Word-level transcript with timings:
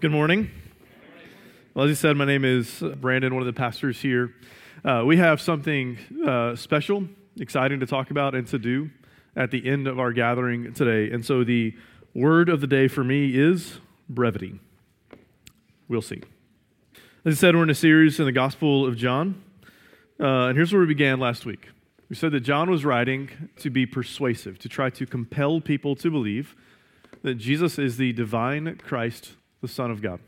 Good 0.00 0.12
morning. 0.12 0.48
Well, 1.74 1.86
as 1.86 1.88
you 1.88 1.96
said, 1.96 2.16
my 2.16 2.24
name 2.24 2.44
is 2.44 2.84
Brandon, 3.00 3.34
one 3.34 3.42
of 3.42 3.52
the 3.52 3.52
pastors 3.52 4.00
here. 4.00 4.32
Uh, 4.84 5.02
we 5.04 5.16
have 5.16 5.40
something 5.40 5.98
uh, 6.24 6.54
special, 6.54 7.08
exciting 7.40 7.80
to 7.80 7.86
talk 7.86 8.12
about 8.12 8.36
and 8.36 8.46
to 8.46 8.60
do 8.60 8.90
at 9.34 9.50
the 9.50 9.68
end 9.68 9.88
of 9.88 9.98
our 9.98 10.12
gathering 10.12 10.72
today. 10.72 11.12
And 11.12 11.26
so 11.26 11.42
the 11.42 11.74
word 12.14 12.48
of 12.48 12.60
the 12.60 12.68
day 12.68 12.86
for 12.86 13.02
me 13.02 13.36
is 13.36 13.80
brevity. 14.08 14.60
We'll 15.88 16.00
see. 16.00 16.22
As 17.24 17.34
I 17.34 17.36
said, 17.36 17.56
we're 17.56 17.64
in 17.64 17.70
a 17.70 17.74
series 17.74 18.20
in 18.20 18.26
the 18.26 18.30
Gospel 18.30 18.86
of 18.86 18.96
John. 18.96 19.42
Uh, 20.20 20.46
and 20.46 20.56
here's 20.56 20.72
where 20.72 20.80
we 20.80 20.86
began 20.86 21.18
last 21.18 21.44
week. 21.44 21.70
We 22.08 22.14
said 22.14 22.30
that 22.30 22.42
John 22.42 22.70
was 22.70 22.84
writing 22.84 23.50
to 23.56 23.68
be 23.68 23.84
persuasive, 23.84 24.60
to 24.60 24.68
try 24.68 24.90
to 24.90 25.06
compel 25.06 25.60
people 25.60 25.96
to 25.96 26.08
believe 26.08 26.54
that 27.22 27.34
Jesus 27.34 27.80
is 27.80 27.96
the 27.96 28.12
divine 28.12 28.76
Christ, 28.76 29.32
the 29.60 29.68
Son 29.68 29.90
of 29.90 30.02
God. 30.02 30.20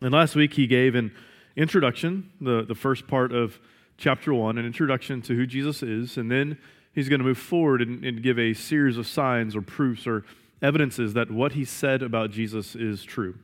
And 0.00 0.12
last 0.12 0.34
week 0.34 0.54
he 0.54 0.66
gave 0.66 0.94
an 0.94 1.12
introduction, 1.56 2.30
the, 2.40 2.64
the 2.64 2.74
first 2.74 3.06
part 3.06 3.32
of 3.32 3.58
chapter 3.96 4.34
one, 4.34 4.58
an 4.58 4.66
introduction 4.66 5.22
to 5.22 5.34
who 5.34 5.46
Jesus 5.46 5.82
is, 5.82 6.16
and 6.16 6.30
then 6.30 6.58
he's 6.92 7.08
going 7.08 7.20
to 7.20 7.24
move 7.24 7.38
forward 7.38 7.80
and, 7.80 8.04
and 8.04 8.22
give 8.22 8.38
a 8.38 8.52
series 8.52 8.98
of 8.98 9.06
signs 9.06 9.56
or 9.56 9.62
proofs 9.62 10.06
or 10.06 10.24
evidences 10.60 11.14
that 11.14 11.30
what 11.30 11.52
he 11.52 11.64
said 11.64 12.02
about 12.02 12.30
Jesus 12.30 12.74
is 12.74 13.04
true. 13.04 13.34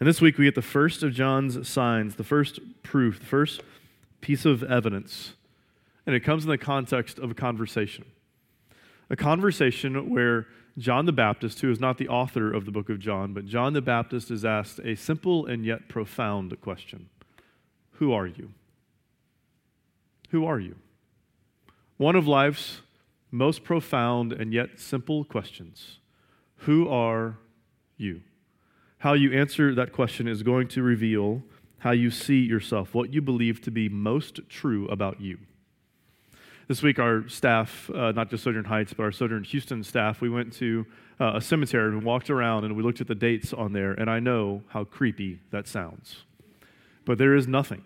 And 0.00 0.08
this 0.08 0.20
week 0.20 0.38
we 0.38 0.44
get 0.44 0.54
the 0.54 0.62
first 0.62 1.02
of 1.02 1.12
John's 1.12 1.68
signs, 1.68 2.14
the 2.14 2.24
first 2.24 2.60
proof, 2.82 3.18
the 3.18 3.26
first 3.26 3.62
piece 4.20 4.44
of 4.44 4.62
evidence. 4.62 5.34
And 6.06 6.14
it 6.14 6.20
comes 6.20 6.44
in 6.44 6.50
the 6.50 6.58
context 6.58 7.18
of 7.18 7.32
a 7.32 7.34
conversation. 7.34 8.04
A 9.10 9.16
conversation 9.16 10.10
where 10.10 10.46
John 10.76 11.06
the 11.06 11.12
Baptist, 11.12 11.60
who 11.60 11.70
is 11.70 11.80
not 11.80 11.98
the 11.98 12.08
author 12.08 12.52
of 12.52 12.64
the 12.64 12.70
book 12.70 12.88
of 12.88 13.00
John, 13.00 13.32
but 13.32 13.46
John 13.46 13.72
the 13.72 13.82
Baptist 13.82 14.30
is 14.30 14.44
asked 14.44 14.78
a 14.84 14.94
simple 14.94 15.46
and 15.46 15.64
yet 15.64 15.88
profound 15.88 16.60
question 16.60 17.08
Who 17.92 18.12
are 18.12 18.26
you? 18.26 18.50
Who 20.30 20.44
are 20.44 20.60
you? 20.60 20.76
One 21.96 22.14
of 22.14 22.28
life's 22.28 22.82
most 23.30 23.64
profound 23.64 24.32
and 24.32 24.52
yet 24.52 24.78
simple 24.78 25.24
questions 25.24 25.98
Who 26.58 26.88
are 26.88 27.38
you? 27.96 28.22
How 28.98 29.14
you 29.14 29.32
answer 29.32 29.74
that 29.74 29.92
question 29.92 30.28
is 30.28 30.42
going 30.42 30.68
to 30.68 30.82
reveal 30.82 31.42
how 31.78 31.92
you 31.92 32.10
see 32.10 32.40
yourself, 32.40 32.94
what 32.94 33.12
you 33.12 33.22
believe 33.22 33.60
to 33.62 33.70
be 33.70 33.88
most 33.88 34.40
true 34.48 34.86
about 34.88 35.20
you. 35.20 35.38
This 36.68 36.82
week, 36.82 36.98
our 36.98 37.26
staff, 37.30 37.88
uh, 37.94 38.12
not 38.12 38.28
just 38.28 38.44
Sojourn 38.44 38.66
Heights, 38.66 38.92
but 38.92 39.02
our 39.02 39.10
Sojourn 39.10 39.42
Houston 39.42 39.82
staff, 39.82 40.20
we 40.20 40.28
went 40.28 40.52
to 40.58 40.84
uh, 41.18 41.36
a 41.36 41.40
cemetery 41.40 41.88
and 41.88 42.02
walked 42.02 42.28
around 42.28 42.64
and 42.64 42.76
we 42.76 42.82
looked 42.82 43.00
at 43.00 43.06
the 43.06 43.14
dates 43.14 43.54
on 43.54 43.72
there, 43.72 43.92
and 43.92 44.10
I 44.10 44.20
know 44.20 44.62
how 44.68 44.84
creepy 44.84 45.40
that 45.50 45.66
sounds. 45.66 46.24
But 47.06 47.16
there 47.16 47.34
is 47.34 47.48
nothing 47.48 47.84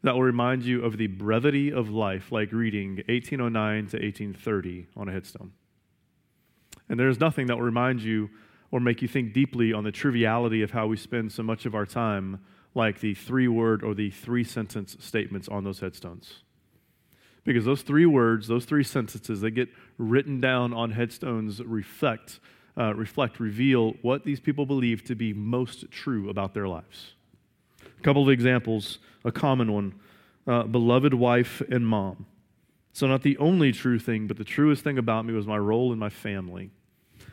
that 0.00 0.14
will 0.14 0.22
remind 0.22 0.62
you 0.62 0.82
of 0.82 0.96
the 0.96 1.06
brevity 1.06 1.70
of 1.70 1.90
life 1.90 2.32
like 2.32 2.50
reading 2.50 3.02
1809 3.08 3.88
to 3.88 3.98
1830 3.98 4.86
on 4.96 5.10
a 5.10 5.12
headstone. 5.12 5.52
And 6.88 6.98
there 6.98 7.10
is 7.10 7.20
nothing 7.20 7.46
that 7.48 7.58
will 7.58 7.64
remind 7.64 8.00
you 8.00 8.30
or 8.70 8.80
make 8.80 9.02
you 9.02 9.08
think 9.08 9.34
deeply 9.34 9.74
on 9.74 9.84
the 9.84 9.92
triviality 9.92 10.62
of 10.62 10.70
how 10.70 10.86
we 10.86 10.96
spend 10.96 11.30
so 11.30 11.42
much 11.42 11.66
of 11.66 11.74
our 11.74 11.84
time, 11.84 12.40
like 12.74 13.00
the 13.00 13.12
three 13.12 13.48
word 13.48 13.84
or 13.84 13.92
the 13.92 14.08
three 14.10 14.44
sentence 14.44 14.96
statements 14.98 15.46
on 15.46 15.64
those 15.64 15.80
headstones. 15.80 16.42
Because 17.44 17.64
those 17.64 17.82
three 17.82 18.06
words, 18.06 18.46
those 18.46 18.64
three 18.64 18.84
sentences, 18.84 19.40
they 19.40 19.50
get 19.50 19.68
written 19.98 20.40
down 20.40 20.72
on 20.72 20.92
headstones, 20.92 21.60
reflect, 21.60 22.38
uh, 22.78 22.94
reflect, 22.94 23.40
reveal 23.40 23.94
what 24.02 24.24
these 24.24 24.38
people 24.38 24.64
believe 24.64 25.04
to 25.04 25.14
be 25.14 25.32
most 25.32 25.90
true 25.90 26.30
about 26.30 26.54
their 26.54 26.68
lives. 26.68 27.14
A 27.98 28.02
couple 28.02 28.22
of 28.22 28.28
examples, 28.28 28.98
a 29.24 29.32
common 29.32 29.72
one 29.72 29.94
uh, 30.46 30.64
beloved 30.64 31.14
wife 31.14 31.60
and 31.70 31.86
mom. 31.86 32.26
So, 32.92 33.06
not 33.06 33.22
the 33.22 33.38
only 33.38 33.72
true 33.72 33.98
thing, 33.98 34.26
but 34.26 34.36
the 34.36 34.44
truest 34.44 34.84
thing 34.84 34.98
about 34.98 35.24
me 35.24 35.32
was 35.32 35.46
my 35.46 35.56
role 35.56 35.92
in 35.92 35.98
my 35.98 36.10
family. 36.10 36.70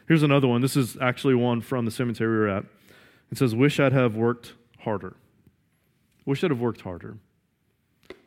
Here's 0.08 0.24
another 0.24 0.48
one. 0.48 0.62
This 0.62 0.78
is 0.78 0.98
actually 1.02 1.36
one 1.36 1.62
from 1.62 1.86
the 1.86 1.92
cemetery 1.92 2.32
we 2.32 2.38
were 2.40 2.50
at. 2.50 2.66
It 3.32 3.38
says, 3.38 3.54
Wish 3.54 3.80
I'd 3.80 3.94
have 3.94 4.16
worked 4.16 4.54
harder. 4.80 5.16
Wish 6.26 6.44
I'd 6.44 6.52
have 6.52 6.60
worked 6.60 6.82
harder. 6.82 7.18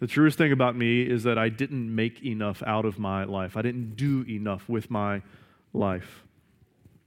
The 0.03 0.09
truest 0.09 0.37
thing 0.37 0.51
about 0.51 0.75
me 0.75 1.03
is 1.03 1.23
that 1.23 1.39
I 1.39 1.49
didn't 1.49 1.95
make 1.95 2.25
enough 2.25 2.61
out 2.67 2.85
of 2.85 2.99
my 2.99 3.23
life. 3.23 3.57
I 3.57 3.63
didn't 3.63 3.95
do 3.95 4.25
enough 4.29 4.69
with 4.69 4.91
my 4.91 5.23
life. 5.73 6.25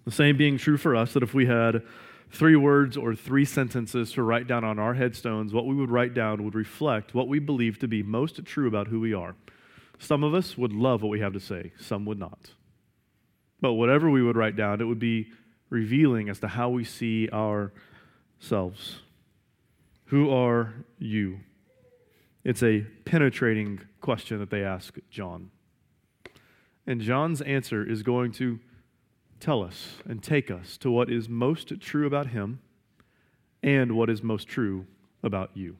The 0.05 0.11
same 0.11 0.37
being 0.37 0.57
true 0.57 0.77
for 0.77 0.95
us 0.95 1.11
that 1.11 1.21
if 1.21 1.33
we 1.33 1.45
had 1.45 1.83
three 2.31 2.55
words 2.55 2.95
or 2.95 3.13
three 3.13 3.43
sentences 3.43 4.13
to 4.13 4.23
write 4.23 4.47
down 4.47 4.63
on 4.63 4.79
our 4.79 4.93
headstones, 4.93 5.51
what 5.51 5.65
we 5.65 5.75
would 5.75 5.91
write 5.91 6.13
down 6.13 6.45
would 6.45 6.55
reflect 6.55 7.13
what 7.13 7.27
we 7.27 7.37
believe 7.37 7.79
to 7.79 7.87
be 7.89 8.01
most 8.01 8.45
true 8.45 8.65
about 8.65 8.87
who 8.87 9.01
we 9.01 9.13
are. 9.13 9.35
Some 9.99 10.23
of 10.23 10.33
us 10.33 10.57
would 10.57 10.71
love 10.71 11.01
what 11.01 11.09
we 11.09 11.19
have 11.19 11.33
to 11.33 11.39
say, 11.41 11.73
some 11.77 12.05
would 12.05 12.17
not. 12.17 12.51
But 13.59 13.73
whatever 13.73 14.09
we 14.09 14.23
would 14.23 14.37
write 14.37 14.55
down, 14.55 14.79
it 14.79 14.85
would 14.85 14.99
be 14.99 15.33
revealing 15.69 16.29
as 16.29 16.39
to 16.39 16.47
how 16.47 16.69
we 16.69 16.85
see 16.85 17.27
ourselves. 17.27 18.99
Who 20.05 20.31
are 20.31 20.75
you? 20.97 21.39
It's 22.45 22.61
a 22.61 22.81
penetrating 23.05 23.81
question 24.01 24.37
that 24.37 24.51
they 24.51 24.63
ask 24.63 24.97
John. 25.09 25.49
And 26.85 27.01
John's 27.01 27.41
answer 27.41 27.83
is 27.83 28.03
going 28.03 28.31
to 28.33 28.59
tell 29.39 29.63
us 29.63 29.95
and 30.07 30.21
take 30.21 30.51
us 30.51 30.77
to 30.77 30.91
what 30.91 31.11
is 31.11 31.27
most 31.27 31.73
true 31.81 32.05
about 32.05 32.27
him 32.27 32.59
and 33.63 33.93
what 33.93 34.11
is 34.11 34.21
most 34.21 34.47
true 34.47 34.85
about 35.23 35.49
you. 35.55 35.77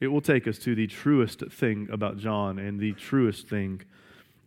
It 0.00 0.08
will 0.08 0.20
take 0.20 0.48
us 0.48 0.58
to 0.60 0.74
the 0.74 0.88
truest 0.88 1.44
thing 1.48 1.88
about 1.92 2.18
John 2.18 2.58
and 2.58 2.80
the 2.80 2.92
truest 2.94 3.46
thing 3.46 3.82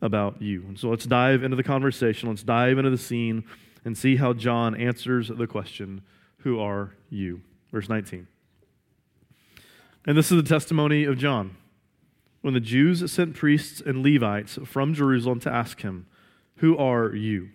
about 0.02 0.42
you. 0.42 0.64
And 0.68 0.78
so 0.78 0.90
let's 0.90 1.06
dive 1.06 1.44
into 1.44 1.56
the 1.56 1.64
conversation. 1.64 2.28
Let's 2.28 2.44
dive 2.44 2.78
into 2.78 2.90
the 2.90 2.98
scene 2.98 3.46
and 3.86 3.98
see 3.98 4.18
how 4.18 4.34
John 4.34 4.76
answers 4.76 5.30
the 5.30 5.48
question 5.48 6.02
Who 6.40 6.60
are 6.60 6.94
you? 7.10 7.42
Verse 7.72 7.88
19. 7.88 8.28
And 10.06 10.18
this 10.18 10.32
is 10.32 10.42
the 10.42 10.50
testimony 10.50 11.04
of 11.04 11.18
John. 11.18 11.56
When 12.42 12.56
the 12.56 12.60
Jews 12.60 13.10
sent 13.12 13.36
priests 13.36 13.82
and 13.86 14.04
Levites 14.04 14.58
from 14.66 14.96
Jerusalem 14.96 15.40
to 15.42 15.54
ask 15.54 15.82
him, 15.82 16.08
Who 16.58 16.76
are 16.78 17.14
you? 17.14 17.50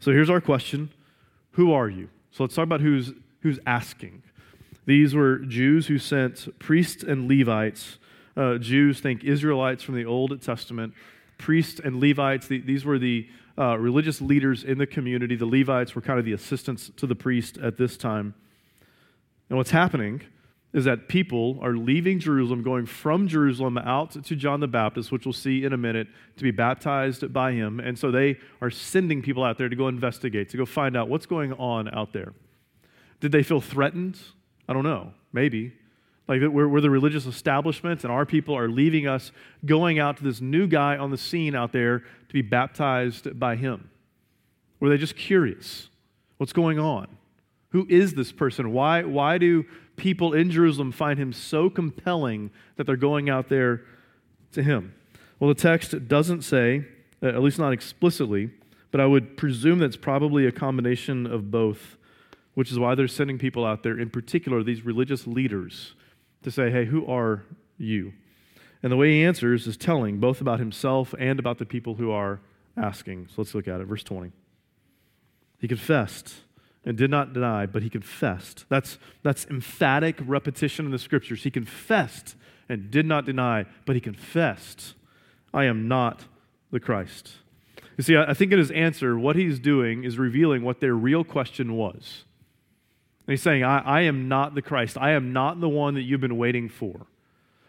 So 0.00 0.10
here's 0.10 0.30
our 0.30 0.40
question 0.40 0.90
Who 1.52 1.72
are 1.72 1.88
you? 1.88 2.08
So 2.32 2.42
let's 2.42 2.54
talk 2.54 2.64
about 2.64 2.80
who's, 2.80 3.12
who's 3.42 3.60
asking. 3.66 4.22
These 4.86 5.14
were 5.14 5.38
Jews 5.38 5.86
who 5.86 5.98
sent 5.98 6.58
priests 6.58 7.04
and 7.04 7.28
Levites. 7.28 7.98
Uh, 8.36 8.56
Jews, 8.58 9.00
think 9.00 9.22
Israelites 9.22 9.82
from 9.82 9.94
the 9.94 10.04
Old 10.04 10.40
Testament. 10.42 10.94
Priests 11.38 11.80
and 11.82 12.00
Levites, 12.00 12.48
the, 12.48 12.60
these 12.60 12.84
were 12.84 12.98
the 12.98 13.28
uh, 13.58 13.76
religious 13.78 14.20
leaders 14.20 14.64
in 14.64 14.78
the 14.78 14.86
community. 14.86 15.36
The 15.36 15.46
Levites 15.46 15.94
were 15.94 16.00
kind 16.00 16.18
of 16.18 16.24
the 16.24 16.32
assistants 16.32 16.90
to 16.96 17.06
the 17.06 17.14
priest 17.14 17.58
at 17.58 17.76
this 17.76 17.96
time. 17.96 18.34
And 19.48 19.58
what's 19.58 19.70
happening 19.70 20.22
is 20.72 20.84
that 20.84 21.08
people 21.08 21.58
are 21.62 21.74
leaving 21.74 22.20
Jerusalem, 22.20 22.62
going 22.62 22.86
from 22.86 23.26
Jerusalem 23.26 23.76
out 23.78 24.12
to 24.24 24.36
John 24.36 24.60
the 24.60 24.68
Baptist, 24.68 25.10
which 25.10 25.26
we'll 25.26 25.32
see 25.32 25.64
in 25.64 25.72
a 25.72 25.76
minute, 25.76 26.06
to 26.36 26.42
be 26.44 26.52
baptized 26.52 27.32
by 27.32 27.52
him. 27.52 27.80
And 27.80 27.98
so 27.98 28.10
they 28.10 28.38
are 28.60 28.70
sending 28.70 29.20
people 29.20 29.42
out 29.42 29.58
there 29.58 29.68
to 29.68 29.74
go 29.74 29.88
investigate, 29.88 30.48
to 30.50 30.56
go 30.56 30.64
find 30.64 30.96
out 30.96 31.08
what's 31.08 31.26
going 31.26 31.52
on 31.54 31.92
out 31.92 32.12
there. 32.12 32.34
Did 33.18 33.32
they 33.32 33.42
feel 33.42 33.60
threatened? 33.60 34.18
I 34.68 34.72
don't 34.72 34.84
know. 34.84 35.12
Maybe. 35.32 35.72
Like 36.28 36.40
we're, 36.40 36.68
we're 36.68 36.80
the 36.80 36.90
religious 36.90 37.26
establishment, 37.26 38.04
and 38.04 38.12
our 38.12 38.24
people 38.24 38.56
are 38.56 38.68
leaving 38.68 39.08
us, 39.08 39.32
going 39.66 39.98
out 39.98 40.18
to 40.18 40.24
this 40.24 40.40
new 40.40 40.68
guy 40.68 40.96
on 40.96 41.10
the 41.10 41.18
scene 41.18 41.56
out 41.56 41.72
there 41.72 41.98
to 41.98 42.32
be 42.32 42.42
baptized 42.42 43.38
by 43.40 43.56
him. 43.56 43.90
Were 44.78 44.88
they 44.88 44.96
just 44.96 45.16
curious? 45.16 45.88
What's 46.36 46.52
going 46.52 46.78
on? 46.78 47.08
Who 47.70 47.86
is 47.88 48.14
this 48.14 48.30
person? 48.30 48.72
Why, 48.72 49.02
why 49.02 49.38
do 49.38 49.64
people 50.00 50.32
in 50.32 50.50
Jerusalem 50.50 50.92
find 50.92 51.18
him 51.18 51.32
so 51.32 51.68
compelling 51.68 52.50
that 52.76 52.86
they're 52.86 52.96
going 52.96 53.28
out 53.28 53.50
there 53.50 53.82
to 54.52 54.62
him? 54.62 54.94
Well, 55.38 55.48
the 55.48 55.60
text 55.60 56.08
doesn't 56.08 56.42
say, 56.42 56.86
uh, 57.22 57.28
at 57.28 57.42
least 57.42 57.58
not 57.58 57.72
explicitly, 57.72 58.50
but 58.90 59.00
I 59.00 59.06
would 59.06 59.36
presume 59.36 59.78
that's 59.78 59.96
probably 59.96 60.46
a 60.46 60.52
combination 60.52 61.26
of 61.26 61.50
both, 61.50 61.98
which 62.54 62.72
is 62.72 62.78
why 62.78 62.94
they're 62.94 63.08
sending 63.08 63.38
people 63.38 63.64
out 63.64 63.82
there, 63.82 63.98
in 63.98 64.08
particular, 64.08 64.62
these 64.62 64.84
religious 64.84 65.26
leaders, 65.26 65.94
to 66.42 66.50
say, 66.50 66.70
hey, 66.70 66.86
who 66.86 67.06
are 67.06 67.44
you? 67.76 68.14
And 68.82 68.90
the 68.90 68.96
way 68.96 69.10
he 69.10 69.24
answers 69.24 69.66
is 69.66 69.76
telling 69.76 70.18
both 70.18 70.40
about 70.40 70.58
himself 70.58 71.14
and 71.18 71.38
about 71.38 71.58
the 71.58 71.66
people 71.66 71.96
who 71.96 72.10
are 72.10 72.40
asking. 72.76 73.28
So 73.28 73.34
let's 73.42 73.54
look 73.54 73.68
at 73.68 73.80
it. 73.80 73.84
Verse 73.84 74.02
20. 74.02 74.32
He 75.58 75.68
confessed 75.68 76.36
and 76.84 76.96
did 76.96 77.10
not 77.10 77.32
deny, 77.32 77.66
but 77.66 77.82
he 77.82 77.90
confessed. 77.90 78.64
That's, 78.68 78.98
that's 79.22 79.46
emphatic 79.46 80.16
repetition 80.24 80.86
in 80.86 80.92
the 80.92 80.98
scriptures. 80.98 81.42
He 81.42 81.50
confessed 81.50 82.36
and 82.68 82.90
did 82.90 83.06
not 83.06 83.26
deny, 83.26 83.66
but 83.84 83.96
he 83.96 84.00
confessed, 84.00 84.94
I 85.52 85.64
am 85.64 85.88
not 85.88 86.24
the 86.70 86.80
Christ. 86.80 87.32
You 87.96 88.04
see, 88.04 88.16
I 88.16 88.32
think 88.32 88.52
in 88.52 88.58
his 88.58 88.70
answer, 88.70 89.18
what 89.18 89.36
he's 89.36 89.58
doing 89.58 90.04
is 90.04 90.18
revealing 90.18 90.62
what 90.62 90.80
their 90.80 90.94
real 90.94 91.22
question 91.22 91.74
was. 91.74 92.24
And 93.26 93.34
he's 93.34 93.42
saying, 93.42 93.62
I, 93.62 93.80
I 93.80 94.00
am 94.02 94.28
not 94.28 94.54
the 94.54 94.62
Christ. 94.62 94.96
I 94.98 95.10
am 95.10 95.32
not 95.32 95.60
the 95.60 95.68
one 95.68 95.94
that 95.94 96.02
you've 96.02 96.20
been 96.20 96.38
waiting 96.38 96.68
for. 96.68 97.06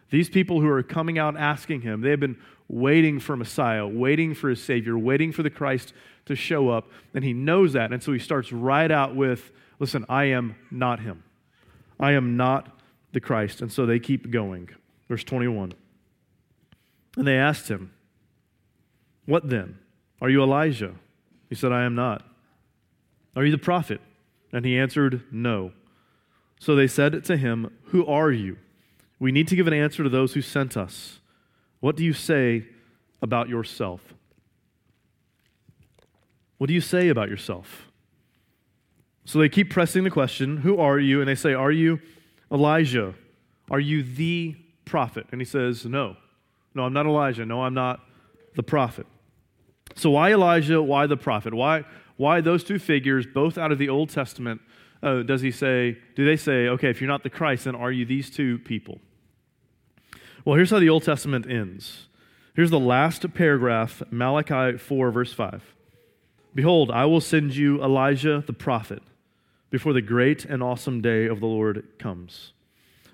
These 0.10 0.30
people 0.30 0.62
who 0.62 0.70
are 0.70 0.84
coming 0.84 1.20
out 1.20 1.36
asking 1.38 1.82
him, 1.82 2.02
they 2.02 2.12
have 2.12 2.20
been 2.20 2.38
waiting 2.72 3.20
for 3.20 3.36
Messiah, 3.36 3.86
waiting 3.86 4.34
for 4.34 4.50
his 4.50 4.64
Savior, 4.64 4.98
waiting 4.98 5.34
for 5.34 5.44
the 5.44 5.50
Christ 5.50 5.94
to 6.26 6.36
show 6.36 6.70
up. 6.70 6.90
And 7.14 7.24
he 7.24 7.34
knows 7.34 7.74
that. 7.74 7.92
And 7.92 8.02
so 8.02 8.14
he 8.14 8.20
starts 8.20 8.52
right 8.52 8.90
out 8.90 9.16
with, 9.16 9.52
Listen, 9.80 10.06
I 10.08 10.26
am 10.26 10.56
not 10.70 11.00
him. 11.00 11.24
I 12.00 12.12
am 12.12 12.38
not 12.38 12.80
the 13.14 13.20
Christ. 13.20 13.62
And 13.62 13.72
so 13.72 13.86
they 13.86 14.00
keep 14.00 14.30
going. 14.32 14.70
Verse 15.10 15.24
21. 15.24 15.74
And 17.18 17.28
they 17.28 17.36
asked 17.36 17.68
him, 17.68 17.92
What 19.26 19.50
then? 19.50 19.80
Are 20.22 20.30
you 20.30 20.42
Elijah? 20.42 20.94
He 21.50 21.56
said, 21.56 21.72
I 21.72 21.84
am 21.84 21.96
not. 21.96 22.24
Are 23.36 23.44
you 23.44 23.52
the 23.52 23.58
prophet? 23.58 24.00
And 24.54 24.66
he 24.66 24.78
answered, 24.78 25.24
No. 25.32 25.74
So 26.60 26.76
they 26.76 26.88
said 26.88 27.24
to 27.26 27.36
him, 27.36 27.76
Who 27.86 28.06
are 28.06 28.32
you? 28.32 28.58
We 29.20 29.32
need 29.32 29.48
to 29.50 29.56
give 29.56 29.68
an 29.68 29.74
answer 29.74 30.04
to 30.04 30.10
those 30.10 30.34
who 30.34 30.42
sent 30.42 30.78
us. 30.78 31.21
What 31.82 31.98
do 31.98 32.06
you 32.06 32.14
say 32.14 32.66
about 33.22 33.50
yourself? 33.50 34.14
What 36.58 36.68
do 36.68 36.74
you 36.74 36.82
say 36.82 37.10
about 37.10 37.28
yourself? 37.28 37.88
So 39.26 39.40
they 39.40 39.50
keep 39.50 39.70
pressing 39.70 40.04
the 40.04 40.10
question, 40.10 40.58
Who 40.58 40.80
are 40.80 41.00
you? 41.00 41.20
And 41.20 41.28
they 41.28 41.36
say, 41.36 41.54
Are 41.54 41.72
you 41.72 42.00
Elijah? 42.52 43.14
Are 43.70 43.80
you 43.80 44.04
the 44.04 44.56
prophet? 44.86 45.26
And 45.32 45.42
he 45.42 45.46
says, 45.46 45.86
No. 45.86 46.16
No, 46.74 46.84
I'm 46.84 46.94
not 46.94 47.06
Elijah. 47.06 47.46
No, 47.46 47.64
I'm 47.64 47.74
not 47.74 48.00
the 48.56 48.64
prophet. 48.64 49.06
So 49.96 50.12
why 50.12 50.32
Elijah? 50.32 50.82
Why 50.82 51.08
the 51.08 51.18
prophet? 51.18 51.54
Why, 51.54 51.84
why 52.16 52.42
those 52.42 52.64
two 52.64 52.80
figures, 52.80 53.26
both 53.26 53.58
out 53.58 53.72
of 53.72 53.78
the 53.78 53.90
Old 53.90 54.10
Testament, 54.10 54.62
uh, 55.04 55.24
does 55.24 55.42
he 55.42 55.52
say, 55.52 55.98
do 56.16 56.26
they 56.26 56.38
say, 56.38 56.68
okay, 56.68 56.90
if 56.90 57.02
you're 57.02 57.10
not 57.10 57.24
the 57.24 57.30
Christ, 57.30 57.66
then 57.66 57.76
are 57.76 57.92
you 57.92 58.06
these 58.06 58.30
two 58.30 58.60
people? 58.60 59.00
Well, 60.44 60.56
here's 60.56 60.72
how 60.72 60.80
the 60.80 60.90
Old 60.90 61.04
Testament 61.04 61.46
ends. 61.48 62.08
Here's 62.56 62.72
the 62.72 62.80
last 62.80 63.32
paragraph, 63.36 64.02
Malachi 64.10 64.76
4, 64.76 65.12
verse 65.12 65.34
5. 65.34 65.76
Behold, 66.56 66.90
I 66.90 67.06
will 67.06 67.22
send 67.22 67.56
you 67.56 67.82
Elijah 67.84 68.44
the 68.46 68.54
prophet 68.54 69.04
before 69.70 69.94
the 69.94 70.02
great 70.02 70.44
and 70.44 70.64
awesome 70.64 71.00
day 71.00 71.28
of 71.28 71.42
the 71.42 71.46
Lord 71.46 71.88
comes. 72.00 72.54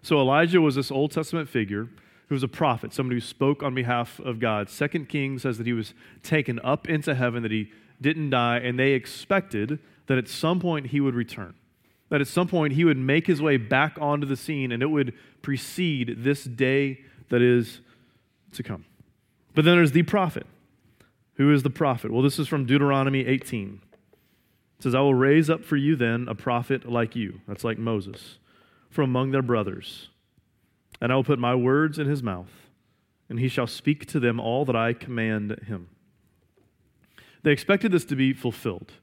So 0.02 0.22
Elijah 0.22 0.62
was 0.62 0.76
this 0.76 0.90
Old 0.90 1.12
Testament 1.12 1.50
figure 1.50 1.90
who 2.30 2.36
was 2.36 2.44
a 2.44 2.48
prophet, 2.48 2.94
somebody 2.94 3.18
who 3.18 3.22
spoke 3.22 3.62
on 3.62 3.76
behalf 3.76 4.20
of 4.22 4.40
God. 4.40 4.70
Second 4.70 5.10
King 5.10 5.38
says 5.38 5.58
that 5.58 5.68
he 5.68 5.74
was 5.74 5.94
taken 6.24 6.62
up 6.64 6.88
into 6.88 7.14
heaven, 7.14 7.44
that 7.44 7.52
he 7.52 7.72
didn't 8.00 8.30
die, 8.30 8.58
and 8.60 8.80
they 8.80 8.94
expected 8.94 9.80
that 10.08 10.18
at 10.18 10.30
some 10.30 10.62
point 10.62 10.88
he 10.88 11.02
would 11.02 11.16
return. 11.16 11.56
That 12.10 12.22
at 12.22 12.28
some 12.28 12.48
point 12.48 12.74
he 12.74 12.86
would 12.86 12.98
make 12.98 13.28
his 13.28 13.42
way 13.42 13.58
back 13.58 13.98
onto 14.00 14.26
the 14.26 14.38
scene 14.38 14.72
and 14.72 14.82
it 14.82 14.90
would 14.90 15.14
precede 15.42 16.24
this 16.24 16.46
day 16.46 17.02
that 17.30 17.42
is 17.42 17.82
to 18.54 18.64
come. 18.64 18.86
But 19.54 19.66
then 19.66 19.76
there's 19.76 19.92
the 19.92 20.04
prophet. 20.04 20.46
Who 21.36 21.54
is 21.54 21.64
the 21.64 21.70
prophet? 21.70 22.12
Well, 22.12 22.24
this 22.24 22.40
is 22.40 22.48
from 22.48 22.66
Deuteronomy 22.66 23.26
18. 23.26 23.82
It 24.78 24.84
says, 24.84 24.96
I 24.96 25.00
will 25.00 25.16
raise 25.16 25.50
up 25.50 25.64
for 25.64 25.76
you 25.76 25.96
then 25.96 26.28
a 26.28 26.36
prophet 26.36 26.90
like 26.90 27.16
you. 27.16 27.42
That's 27.48 27.64
like 27.64 27.78
Moses, 27.78 28.38
from 28.90 29.06
among 29.06 29.32
their 29.32 29.42
brothers 29.42 30.10
and 31.02 31.12
I 31.12 31.16
will 31.16 31.24
put 31.24 31.40
my 31.40 31.56
words 31.56 32.00
in 32.00 32.08
his 32.08 32.24
mouth, 32.24 32.52
and 33.30 33.40
he 33.40 33.48
shall 33.48 33.68
speak 33.68 34.06
to 34.08 34.20
them 34.20 34.40
all 34.40 34.66
that 34.66 34.76
I 34.76 34.94
command 34.94 35.52
him. 35.68 35.90
They 37.44 37.52
expected 37.52 37.92
this 37.92 38.06
to 38.06 38.16
be 38.16 38.34
fulfilled. 38.34 38.94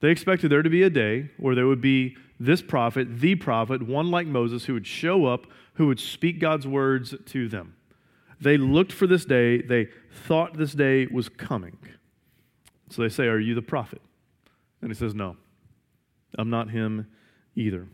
They 0.00 0.10
expected 0.10 0.50
there 0.50 0.62
to 0.62 0.70
be 0.70 0.82
a 0.82 0.90
day 0.90 1.30
where 1.38 1.54
there 1.54 1.66
would 1.66 1.80
be 1.80 2.16
this 2.40 2.62
prophet, 2.62 3.20
the 3.20 3.34
prophet, 3.34 3.86
one 3.86 4.10
like 4.10 4.26
Moses, 4.26 4.64
who 4.64 4.72
would 4.74 4.86
show 4.86 5.26
up, 5.26 5.46
who 5.74 5.86
would 5.86 6.00
speak 6.00 6.40
God's 6.40 6.66
words 6.66 7.14
to 7.26 7.48
them. 7.48 7.76
They 8.40 8.56
looked 8.56 8.92
for 8.92 9.06
this 9.06 9.26
day. 9.26 9.60
They 9.60 9.88
thought 10.10 10.56
this 10.56 10.72
day 10.72 11.06
was 11.06 11.28
coming. 11.28 11.76
So 12.88 13.02
they 13.02 13.10
say, 13.10 13.26
Are 13.26 13.38
you 13.38 13.54
the 13.54 13.62
prophet? 13.62 14.00
And 14.80 14.90
he 14.90 14.94
says, 14.94 15.14
No, 15.14 15.36
I'm 16.38 16.48
not 16.48 16.70
him 16.70 17.06
either. 17.54 17.86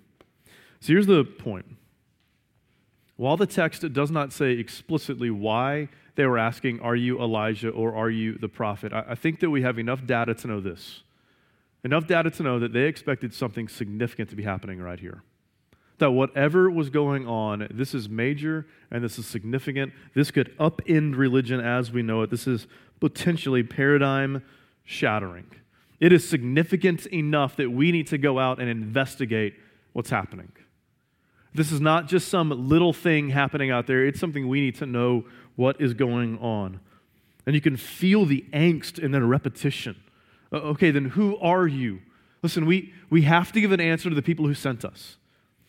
So 0.81 0.93
here's 0.93 1.06
the 1.06 1.25
point 1.25 1.66
while 3.16 3.37
the 3.37 3.46
text 3.46 3.93
does 3.93 4.10
not 4.10 4.32
say 4.32 4.52
explicitly 4.52 5.31
why 5.31 5.88
they 6.16 6.26
were 6.26 6.38
asking, 6.38 6.81
Are 6.81 6.96
you 6.96 7.20
Elijah 7.20 7.70
or 7.70 7.94
are 7.94 8.10
you 8.10 8.38
the 8.38 8.48
prophet? 8.48 8.93
I, 8.93 9.14
think 9.14 9.40
that 9.40 9.50
we 9.50 9.62
have 9.62 9.78
enough 9.78 10.06
data 10.06 10.34
to 10.34 10.46
know 10.46 10.60
this. 10.60 11.02
Enough 11.86 12.08
data 12.08 12.32
to 12.32 12.42
know 12.42 12.58
that 12.58 12.72
they 12.72 12.88
expected 12.88 13.32
something 13.32 13.68
significant 13.68 14.28
to 14.30 14.34
be 14.34 14.42
happening 14.42 14.80
right 14.80 14.98
here. 14.98 15.22
That 15.98 16.10
whatever 16.10 16.68
was 16.68 16.90
going 16.90 17.28
on, 17.28 17.68
this 17.70 17.94
is 17.94 18.08
major 18.08 18.66
and 18.90 19.04
this 19.04 19.20
is 19.20 19.26
significant. 19.26 19.92
This 20.12 20.32
could 20.32 20.52
upend 20.58 21.16
religion 21.16 21.60
as 21.60 21.92
we 21.92 22.02
know 22.02 22.22
it. 22.22 22.30
This 22.30 22.48
is 22.48 22.66
potentially 22.98 23.62
paradigm 23.62 24.42
shattering. 24.82 25.46
It 26.00 26.12
is 26.12 26.28
significant 26.28 27.06
enough 27.06 27.54
that 27.54 27.70
we 27.70 27.92
need 27.92 28.08
to 28.08 28.18
go 28.18 28.40
out 28.40 28.58
and 28.58 28.68
investigate 28.68 29.54
what's 29.92 30.10
happening. 30.10 30.50
This 31.54 31.70
is 31.70 31.80
not 31.80 32.08
just 32.08 32.26
some 32.26 32.68
little 32.68 32.92
thing 32.92 33.30
happening 33.30 33.70
out 33.70 33.86
there, 33.86 34.04
it's 34.04 34.18
something 34.18 34.48
we 34.48 34.60
need 34.60 34.74
to 34.78 34.86
know 34.86 35.24
what 35.54 35.80
is 35.80 35.94
going 35.94 36.36
on. 36.38 36.80
And 37.46 37.54
you 37.54 37.60
can 37.60 37.76
feel 37.76 38.24
the 38.24 38.44
angst 38.52 38.98
in 38.98 39.12
the 39.12 39.22
repetition. 39.22 39.94
Uh, 40.56 40.61
okay, 40.70 40.91
then 40.91 41.05
who 41.05 41.37
are 41.38 41.67
you? 41.67 42.00
Listen, 42.43 42.64
we, 42.64 42.94
we 43.11 43.23
have 43.23 43.53
to 43.53 43.61
give 43.61 43.73
an 43.73 43.81
answer 43.81 44.08
to 44.08 44.14
the 44.14 44.23
people 44.23 44.47
who 44.47 44.55
sent 44.55 44.85
us. 44.85 45.17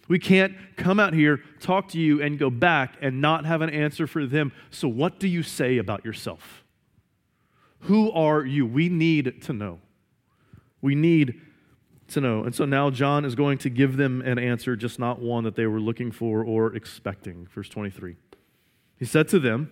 We 0.07 0.17
can't 0.17 0.55
come 0.77 0.99
out 0.99 1.13
here, 1.13 1.41
talk 1.59 1.89
to 1.89 1.99
you, 1.99 2.21
and 2.21 2.39
go 2.39 2.49
back 2.49 2.95
and 3.01 3.19
not 3.19 3.45
have 3.45 3.61
an 3.61 3.69
answer 3.69 4.07
for 4.07 4.25
them. 4.25 4.53
So, 4.71 4.87
what 4.87 5.19
do 5.19 5.27
you 5.27 5.43
say 5.43 5.77
about 5.77 6.05
yourself? 6.05 6.63
Who 7.81 8.11
are 8.11 8.45
you? 8.45 8.65
We 8.65 8.87
need 8.87 9.41
to 9.43 9.53
know. 9.53 9.79
We 10.81 10.95
need 10.95 11.41
to 12.09 12.21
know. 12.21 12.43
And 12.45 12.55
so 12.55 12.63
now 12.63 12.89
John 12.89 13.25
is 13.25 13.35
going 13.35 13.57
to 13.59 13.69
give 13.69 13.97
them 13.97 14.21
an 14.21 14.39
answer, 14.39 14.77
just 14.77 14.99
not 14.99 15.19
one 15.19 15.43
that 15.43 15.55
they 15.55 15.65
were 15.65 15.81
looking 15.81 16.11
for 16.11 16.43
or 16.43 16.73
expecting. 16.73 17.47
Verse 17.53 17.67
23. 17.67 18.15
He 18.97 19.05
said 19.05 19.27
to 19.29 19.39
them, 19.39 19.69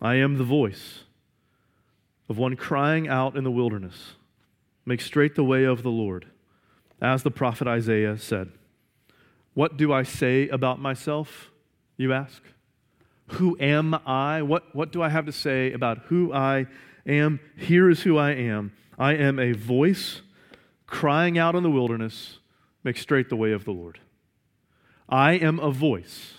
I 0.00 0.14
am 0.14 0.38
the 0.38 0.44
voice 0.44 1.02
of 2.28 2.38
one 2.38 2.56
crying 2.56 3.08
out 3.08 3.36
in 3.36 3.44
the 3.44 3.50
wilderness, 3.50 4.14
Make 4.88 5.00
straight 5.00 5.34
the 5.34 5.44
way 5.44 5.64
of 5.64 5.82
the 5.82 5.90
Lord, 5.90 6.26
as 7.02 7.24
the 7.24 7.30
prophet 7.30 7.66
Isaiah 7.66 8.16
said. 8.16 8.52
What 9.52 9.76
do 9.76 9.92
I 9.92 10.04
say 10.04 10.48
about 10.48 10.80
myself, 10.80 11.50
you 11.96 12.12
ask? 12.12 12.40
Who 13.30 13.56
am 13.58 13.94
I? 14.06 14.42
What, 14.42 14.72
what 14.74 14.92
do 14.92 15.02
I 15.02 15.08
have 15.08 15.26
to 15.26 15.32
say 15.32 15.72
about 15.72 15.98
who 16.06 16.32
I 16.32 16.66
am? 17.04 17.40
Here 17.56 17.90
is 17.90 18.02
who 18.02 18.16
I 18.16 18.30
am. 18.30 18.72
I 18.96 19.14
am 19.14 19.40
a 19.40 19.52
voice 19.52 20.22
crying 20.86 21.36
out 21.36 21.56
in 21.56 21.64
the 21.64 21.70
wilderness, 21.70 22.38
make 22.84 22.96
straight 22.96 23.28
the 23.28 23.36
way 23.36 23.50
of 23.50 23.64
the 23.64 23.72
Lord. 23.72 23.98
I 25.08 25.32
am 25.32 25.58
a 25.58 25.72
voice 25.72 26.34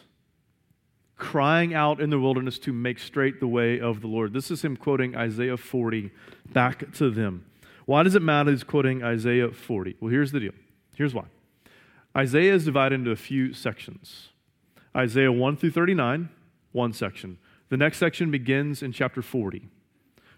crying 1.18 1.74
out 1.74 2.00
in 2.00 2.10
the 2.10 2.20
wilderness 2.20 2.60
to 2.60 2.72
make 2.72 3.00
straight 3.00 3.40
the 3.40 3.48
way 3.48 3.80
of 3.80 4.02
the 4.02 4.08
Lord. 4.08 4.34
This 4.34 4.52
is 4.52 4.64
him 4.64 4.78
quoting 4.78 5.16
Isaiah 5.16 5.58
40 5.58 6.12
back 6.54 6.92
to 6.94 7.10
them. 7.10 7.46
Why 7.86 8.04
does 8.04 8.16
it 8.16 8.22
matter 8.22 8.52
he's 8.52 8.64
quoting 8.64 9.04
Isaiah 9.04 9.52
40? 9.52 9.98
Well, 10.00 10.12
here's 10.12 10.32
the 10.32 10.40
deal. 10.40 10.54
Here's 10.96 11.14
why. 11.14 11.26
Isaiah 12.16 12.54
is 12.54 12.66
divided 12.66 12.96
into 12.96 13.12
a 13.12 13.16
few 13.16 13.54
sections. 13.54 14.30
Isaiah 14.96 15.32
1 15.32 15.58
through 15.58 15.72
39, 15.72 16.30
one 16.72 16.94
section. 16.94 17.38
The 17.70 17.78
next 17.78 17.98
section 17.98 18.32
begins 18.32 18.82
in 18.82 18.92
chapter 18.92 19.22
40. 19.22 19.70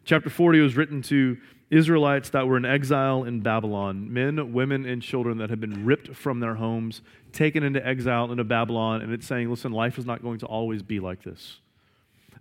Chapter 0.10 0.32
40 0.32 0.62
was 0.62 0.76
written 0.76 1.04
to 1.04 1.38
Israelites 1.70 2.32
that 2.32 2.48
were 2.48 2.58
in 2.58 2.66
exile 2.66 3.26
in 3.26 3.42
Babylon, 3.42 4.12
men, 4.12 4.54
women, 4.54 4.84
and 4.84 5.04
children 5.04 5.38
that 5.38 5.52
had 5.52 5.60
been 5.60 5.86
ripped 5.86 6.16
from 6.16 6.40
their 6.40 6.56
homes, 6.56 7.04
taken 7.32 7.62
into 7.62 7.86
exile 7.86 8.32
into 8.32 8.44
Babylon, 8.44 9.04
and 9.04 9.14
it's 9.14 9.28
saying, 9.28 9.52
listen, 9.52 9.72
life 9.72 10.00
is 10.00 10.08
not 10.08 10.24
going 10.24 10.40
to 10.40 10.48
always 10.48 10.82
be 10.82 11.00
like 11.00 11.22
this. 11.22 11.60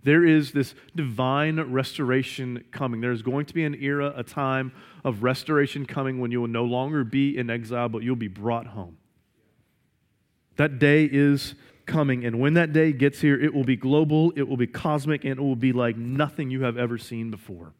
There 0.01 0.25
is 0.25 0.51
this 0.51 0.73
divine 0.95 1.59
restoration 1.59 2.63
coming. 2.71 3.01
There's 3.01 3.21
going 3.21 3.45
to 3.45 3.53
be 3.53 3.65
an 3.65 3.75
era, 3.75 4.13
a 4.15 4.23
time 4.23 4.71
of 5.05 5.21
restoration 5.21 5.85
coming 5.85 6.19
when 6.19 6.31
you 6.31 6.41
will 6.41 6.47
no 6.47 6.65
longer 6.65 7.03
be 7.03 7.37
in 7.37 7.51
exile, 7.51 7.87
but 7.87 8.01
you'll 8.01 8.15
be 8.15 8.27
brought 8.27 8.65
home. 8.65 8.97
That 10.55 10.79
day 10.79 11.05
is 11.05 11.53
coming, 11.89 12.23
and 12.23 12.39
when 12.39 12.53
that 12.53 12.71
day 12.71 12.93
gets 12.93 13.19
here, 13.19 13.39
it 13.39 13.53
will 13.53 13.65
be 13.65 13.75
global, 13.75 14.31
it 14.35 14.47
will 14.47 14.57
be 14.57 14.67
cosmic, 14.67 15.25
and 15.25 15.39
it 15.39 15.41
will 15.41 15.55
be 15.55 15.73
like 15.73 15.97
nothing 15.97 16.49
you 16.49 16.63
have 16.63 16.77
ever 16.77 16.97
seen 16.97 17.31
before. 17.31 17.73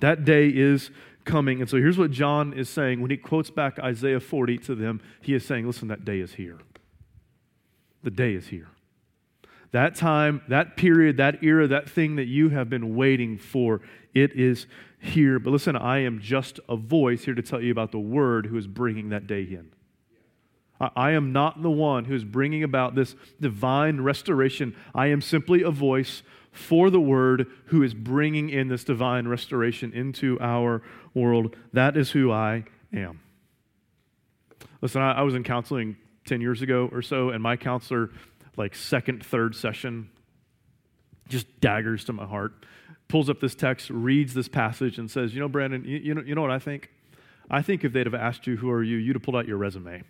That 0.00 0.24
day 0.24 0.48
is 0.48 0.90
coming. 1.24 1.60
And 1.60 1.68
so 1.68 1.78
here's 1.78 1.98
what 1.98 2.10
John 2.10 2.52
is 2.52 2.68
saying 2.68 3.00
when 3.00 3.10
he 3.10 3.16
quotes 3.16 3.50
back 3.50 3.78
Isaiah 3.78 4.20
40 4.20 4.58
to 4.58 4.74
them. 4.74 5.00
He 5.20 5.34
is 5.34 5.44
saying, 5.44 5.66
Listen, 5.66 5.88
that 5.88 6.04
day 6.04 6.20
is 6.20 6.34
here. 6.34 6.58
The 8.02 8.10
day 8.10 8.34
is 8.34 8.48
here. 8.48 8.68
That 9.72 9.96
time, 9.96 10.42
that 10.48 10.76
period, 10.76 11.16
that 11.16 11.42
era, 11.42 11.66
that 11.66 11.90
thing 11.90 12.16
that 12.16 12.26
you 12.26 12.50
have 12.50 12.70
been 12.70 12.94
waiting 12.94 13.38
for, 13.38 13.80
it 14.14 14.32
is 14.34 14.66
here. 15.00 15.38
But 15.38 15.50
listen, 15.50 15.74
I 15.74 15.98
am 15.98 16.20
just 16.20 16.60
a 16.68 16.76
voice 16.76 17.24
here 17.24 17.34
to 17.34 17.42
tell 17.42 17.60
you 17.60 17.72
about 17.72 17.90
the 17.90 17.98
Word 17.98 18.46
who 18.46 18.56
is 18.56 18.66
bringing 18.66 19.08
that 19.08 19.26
day 19.26 19.42
in. 19.42 19.70
I 20.80 21.12
am 21.12 21.32
not 21.32 21.62
the 21.62 21.70
one 21.70 22.06
who 22.06 22.14
is 22.14 22.24
bringing 22.24 22.64
about 22.64 22.94
this 22.94 23.14
divine 23.40 24.00
restoration. 24.00 24.74
I 24.94 25.06
am 25.06 25.20
simply 25.20 25.62
a 25.62 25.70
voice 25.70 26.22
for 26.50 26.90
the 26.90 27.00
Word 27.00 27.46
who 27.66 27.82
is 27.82 27.94
bringing 27.94 28.48
in 28.50 28.68
this 28.68 28.84
divine 28.84 29.28
restoration 29.28 29.92
into 29.92 30.38
our 30.40 30.82
world. 31.14 31.56
That 31.72 31.96
is 31.96 32.10
who 32.10 32.32
I 32.32 32.64
am. 32.92 33.20
Listen, 34.80 35.00
I, 35.00 35.12
I 35.12 35.22
was 35.22 35.34
in 35.34 35.44
counseling 35.44 35.96
10 36.26 36.40
years 36.40 36.60
ago 36.60 36.88
or 36.92 37.02
so, 37.02 37.30
and 37.30 37.42
my 37.42 37.56
counselor, 37.56 38.10
like 38.56 38.74
second, 38.74 39.24
third 39.24 39.54
session, 39.54 40.10
just 41.28 41.60
daggers 41.60 42.04
to 42.04 42.12
my 42.12 42.26
heart, 42.26 42.66
pulls 43.08 43.30
up 43.30 43.40
this 43.40 43.54
text, 43.54 43.90
reads 43.90 44.34
this 44.34 44.48
passage, 44.48 44.98
and 44.98 45.10
says, 45.10 45.34
You 45.34 45.40
know, 45.40 45.48
Brandon, 45.48 45.84
you, 45.84 45.98
you, 45.98 46.14
know, 46.14 46.22
you 46.22 46.34
know 46.34 46.42
what 46.42 46.50
I 46.50 46.58
think? 46.58 46.90
I 47.50 47.62
think 47.62 47.84
if 47.84 47.92
they'd 47.92 48.06
have 48.06 48.14
asked 48.14 48.46
you, 48.46 48.56
Who 48.56 48.70
are 48.70 48.82
you? 48.82 48.96
you'd 48.96 49.16
have 49.16 49.22
pulled 49.22 49.36
out 49.36 49.46
your 49.48 49.56
resume. 49.56 50.02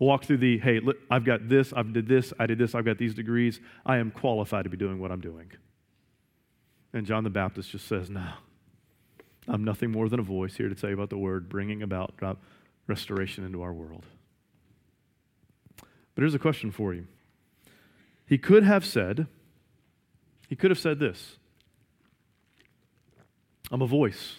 Walk 0.00 0.24
through 0.24 0.38
the, 0.38 0.58
Hey, 0.58 0.80
look, 0.80 0.96
I've 1.08 1.24
got 1.24 1.48
this, 1.48 1.72
I've 1.72 1.92
did 1.92 2.08
this, 2.08 2.32
I 2.40 2.46
did 2.46 2.58
this, 2.58 2.74
I've 2.74 2.84
got 2.84 2.98
these 2.98 3.14
degrees. 3.14 3.60
I 3.86 3.98
am 3.98 4.10
qualified 4.10 4.64
to 4.64 4.70
be 4.70 4.76
doing 4.76 4.98
what 4.98 5.12
I'm 5.12 5.20
doing. 5.20 5.52
And 6.92 7.06
John 7.06 7.22
the 7.22 7.30
Baptist 7.30 7.70
just 7.70 7.86
says, 7.86 8.10
No, 8.10 8.26
I'm 9.46 9.62
nothing 9.62 9.92
more 9.92 10.08
than 10.08 10.18
a 10.18 10.24
voice 10.24 10.56
here 10.56 10.68
to 10.68 10.74
tell 10.74 10.90
you 10.90 10.94
about 10.94 11.10
the 11.10 11.18
word, 11.18 11.48
bringing 11.48 11.82
about 11.82 12.14
restoration 12.88 13.44
into 13.44 13.62
our 13.62 13.72
world. 13.72 14.04
But 15.76 16.22
here's 16.22 16.34
a 16.34 16.40
question 16.40 16.72
for 16.72 16.92
you. 16.92 17.06
He 18.26 18.38
could 18.38 18.64
have 18.64 18.84
said, 18.84 19.26
he 20.48 20.56
could 20.56 20.70
have 20.70 20.78
said 20.78 20.98
this 20.98 21.36
I'm 23.70 23.82
a 23.82 23.86
voice 23.86 24.36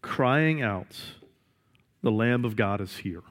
crying 0.00 0.62
out, 0.62 0.96
The 2.02 2.10
Lamb 2.10 2.44
of 2.44 2.56
God 2.56 2.80
is 2.80 2.98
here. 2.98 3.22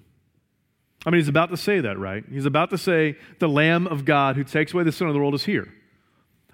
I 1.05 1.10
mean, 1.10 1.19
he's 1.19 1.27
about 1.27 1.50
to 1.50 1.57
say 1.57 1.81
that, 1.81 2.00
right? 2.00 2.24
He's 2.29 2.45
about 2.45 2.69
to 2.69 2.77
say, 2.77 3.17
The 3.39 3.50
Lamb 3.50 3.88
of 3.88 4.05
God 4.05 4.36
who 4.36 4.43
takes 4.43 4.74
away 4.74 4.83
the 4.83 4.91
sin 4.91 5.07
of 5.07 5.13
the 5.13 5.19
world 5.19 5.33
is 5.33 5.45
here. 5.45 5.74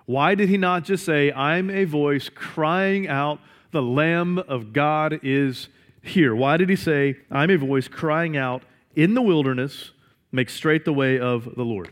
Why 0.06 0.34
did 0.34 0.50
he 0.50 0.58
not 0.58 0.86
just 0.86 1.06
say, 1.06 1.32
I'm 1.32 1.70
a 1.70 1.84
voice 1.86 2.30
crying 2.30 3.08
out, 3.08 3.40
The 3.72 3.82
Lamb 3.82 4.40
of 4.40 4.74
God 4.74 5.20
is 5.22 5.70
here? 6.02 6.36
Why 6.36 6.58
did 6.58 6.70
he 6.70 6.76
say, 6.76 7.18
I'm 7.30 7.52
a 7.52 7.58
voice 7.58 7.88
crying 7.88 8.36
out 8.36 8.64
in 8.96 9.14
the 9.14 9.22
wilderness, 9.22 9.92
make 10.32 10.50
straight 10.50 10.84
the 10.84 10.94
way 10.94 11.20
of 11.20 11.56
the 11.56 11.64
Lord? 11.64 11.92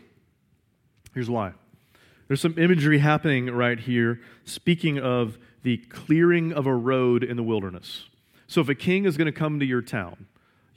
Here's 1.13 1.29
why. 1.29 1.53
There's 2.27 2.41
some 2.41 2.57
imagery 2.57 2.97
happening 2.97 3.51
right 3.51 3.79
here, 3.79 4.19
speaking 4.45 4.99
of 4.99 5.37
the 5.63 5.77
clearing 5.77 6.53
of 6.53 6.65
a 6.65 6.75
road 6.75 7.23
in 7.23 7.37
the 7.37 7.43
wilderness. 7.43 8.05
So 8.47 8.61
if 8.61 8.69
a 8.69 8.75
king 8.75 9.05
is 9.05 9.15
going 9.15 9.27
to 9.27 9.31
come 9.31 9.59
to 9.59 9.65
your 9.65 9.81
town, 9.81 10.25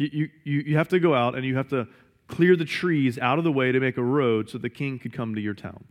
you, 0.00 0.28
you, 0.44 0.60
you 0.60 0.76
have 0.78 0.88
to 0.88 0.98
go 0.98 1.14
out 1.14 1.34
and 1.34 1.44
you 1.44 1.56
have 1.56 1.68
to 1.68 1.86
clear 2.26 2.56
the 2.56 2.64
trees 2.64 3.18
out 3.18 3.38
of 3.38 3.44
the 3.44 3.52
way 3.52 3.70
to 3.70 3.80
make 3.80 3.98
a 3.98 4.02
road 4.02 4.48
so 4.48 4.56
the 4.56 4.70
king 4.70 4.98
could 4.98 5.12
come 5.12 5.34
to 5.34 5.40
your 5.40 5.54
town. 5.54 5.84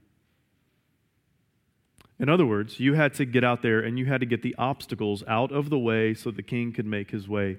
In 2.18 2.28
other 2.28 2.46
words, 2.46 2.80
you 2.80 2.96
had 2.96 3.14
to 3.16 3.26
get 3.26 3.44
out 3.44 3.62
there 3.62 3.80
and 3.80 4.00
you 4.00 4.06
had 4.06 4.20
to 4.22 4.26
get 4.26 4.42
the 4.42 4.56
obstacles 4.58 5.24
out 5.28 5.52
of 5.52 5.70
the 5.70 5.78
way 5.78 6.14
so 6.14 6.32
the 6.32 6.44
king 6.44 6.74
could 6.74 6.86
make 6.86 7.12
his 7.12 7.30
way 7.30 7.58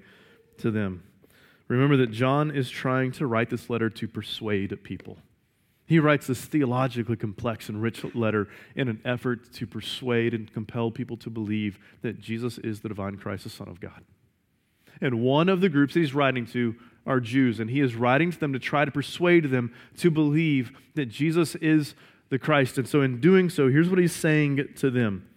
to 0.57 0.71
them. 0.71 1.03
Remember 1.67 1.95
that 1.97 2.11
John 2.11 2.51
is 2.51 2.69
trying 2.69 3.13
to 3.13 3.25
write 3.25 3.49
this 3.49 3.69
letter 3.69 3.89
to 3.89 4.07
persuade 4.07 4.77
people. 4.83 5.17
He 5.85 5.99
writes 5.99 6.27
this 6.27 6.43
theologically 6.43 7.15
complex 7.15 7.69
and 7.69 7.81
rich 7.81 8.03
letter 8.13 8.49
in 8.75 8.87
an 8.87 9.01
effort 9.05 9.53
to 9.53 9.65
persuade 9.65 10.33
and 10.33 10.51
compel 10.53 10.91
people 10.91 11.17
to 11.17 11.29
believe 11.29 11.79
that 12.01 12.19
Jesus 12.19 12.57
is 12.57 12.81
the 12.81 12.89
divine 12.89 13.17
Christ, 13.17 13.45
the 13.45 13.49
Son 13.49 13.67
of 13.67 13.79
God. 13.79 14.03
And 14.99 15.21
one 15.21 15.49
of 15.49 15.61
the 15.61 15.69
groups 15.69 15.93
he's 15.93 16.13
writing 16.13 16.45
to 16.47 16.75
are 17.05 17.19
Jews, 17.19 17.59
and 17.59 17.69
he 17.69 17.79
is 17.79 17.95
writing 17.95 18.31
to 18.31 18.39
them 18.39 18.53
to 18.53 18.59
try 18.59 18.85
to 18.85 18.91
persuade 18.91 19.49
them 19.49 19.73
to 19.97 20.11
believe 20.11 20.71
that 20.95 21.07
Jesus 21.07 21.55
is 21.55 21.95
the 22.29 22.37
Christ. 22.37 22.77
And 22.77 22.87
so, 22.87 23.01
in 23.01 23.19
doing 23.19 23.49
so, 23.49 23.69
here's 23.69 23.89
what 23.89 23.97
he's 23.97 24.15
saying 24.15 24.67
to 24.77 24.91
them 24.91 25.27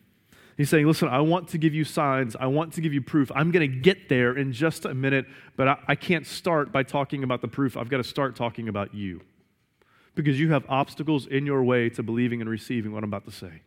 He's 0.57 0.71
saying, 0.71 0.87
Listen, 0.87 1.09
I 1.09 1.21
want 1.21 1.49
to 1.49 1.59
give 1.59 1.75
you 1.75 1.85
signs. 1.85 2.37
I 2.37 2.47
want 2.47 2.75
to 2.75 2.81
give 2.81 2.93
you 2.93 3.03
proof. 3.03 3.31
I'm 3.35 3.51
going 3.51 3.69
to 3.69 3.77
get 3.77 4.09
there 4.09 4.37
in 4.37 4.53
just 4.53 4.85
a 4.85 4.95
minute, 4.95 5.27
but 5.57 5.69
I, 5.69 5.79
I, 5.89 5.95
can't 5.95 6.27
start 6.27 6.71
by 6.71 6.83
talking 6.83 7.25
about 7.25 7.41
the 7.41 7.49
proof. 7.49 7.77
I've 7.77 7.89
got 7.89 7.97
to 7.99 8.05
start 8.05 8.37
talking 8.37 8.69
about 8.69 8.95
you 8.95 9.21
because 10.15 10.39
you 10.39 10.53
have 10.53 10.65
obstacles 10.69 11.27
in 11.27 11.45
your 11.45 11.65
way 11.65 11.89
to 11.91 12.03
believing 12.03 12.41
and 12.41 12.49
receiving 12.49 12.93
what 12.93 13.03
I'm 13.03 13.11
about 13.11 13.25
to 13.25 13.33
say. 13.33 13.63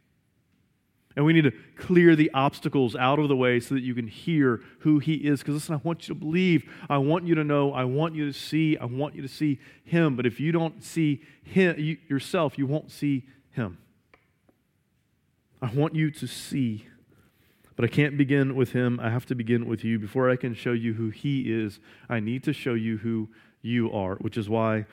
And 1.18 1.26
we 1.26 1.34
need 1.34 1.46
to 1.46 1.52
clear 1.76 2.16
the 2.16 2.30
obstacles 2.36 2.96
out 2.96 3.18
of 3.18 3.28
the 3.28 3.36
way 3.36 3.60
so 3.60 3.74
that 3.74 3.82
you 3.82 3.96
can 3.96 4.08
hear 4.08 4.62
who 4.82 5.00
He 5.00 5.16
is. 5.16 5.40
Because 5.40 5.56
listen, 5.56 5.74
I 5.74 5.80
want 5.84 6.08
you 6.08 6.14
to 6.14 6.20
believe. 6.20 6.72
I 6.92 7.00
want 7.00 7.26
you 7.26 7.34
to 7.34 7.44
know. 7.44 7.74
I 7.74 7.86
want 7.86 8.14
you 8.14 8.32
to 8.32 8.40
see. 8.40 8.78
I 8.78 8.86
want 8.86 9.16
you 9.16 9.24
to 9.24 9.28
see 9.28 9.60
Him. 9.84 10.16
But 10.16 10.28
if 10.28 10.40
you 10.40 10.52
don't 10.52 10.84
see 10.84 11.24
Him 11.44 11.76
you, 11.80 11.98
yourself, 12.08 12.60
you 12.60 12.68
won't 12.68 12.92
see 12.92 13.26
Him. 13.50 13.80
I 15.60 15.72
want 15.74 15.96
you 15.96 16.12
to 16.12 16.28
see. 16.28 16.86
But 17.76 17.86
I 17.86 17.88
can't 17.88 18.16
begin 18.16 18.56
with 18.56 18.74
Him. 18.74 19.00
I 19.02 19.10
have 19.10 19.26
to 19.26 19.34
begin 19.34 19.66
with 19.66 19.84
you. 19.84 19.98
Before 19.98 20.30
I 20.30 20.36
can 20.36 20.54
show 20.54 20.74
you 20.74 20.94
who 20.94 21.10
He 21.10 21.52
is, 21.52 21.80
I 22.08 22.20
need 22.20 22.44
to 22.44 22.54
show 22.54 22.76
you 22.76 22.98
who 22.98 23.30
you 23.64 23.92
are, 23.92 24.18
which 24.18 24.38
is 24.38 24.50
why 24.50 24.86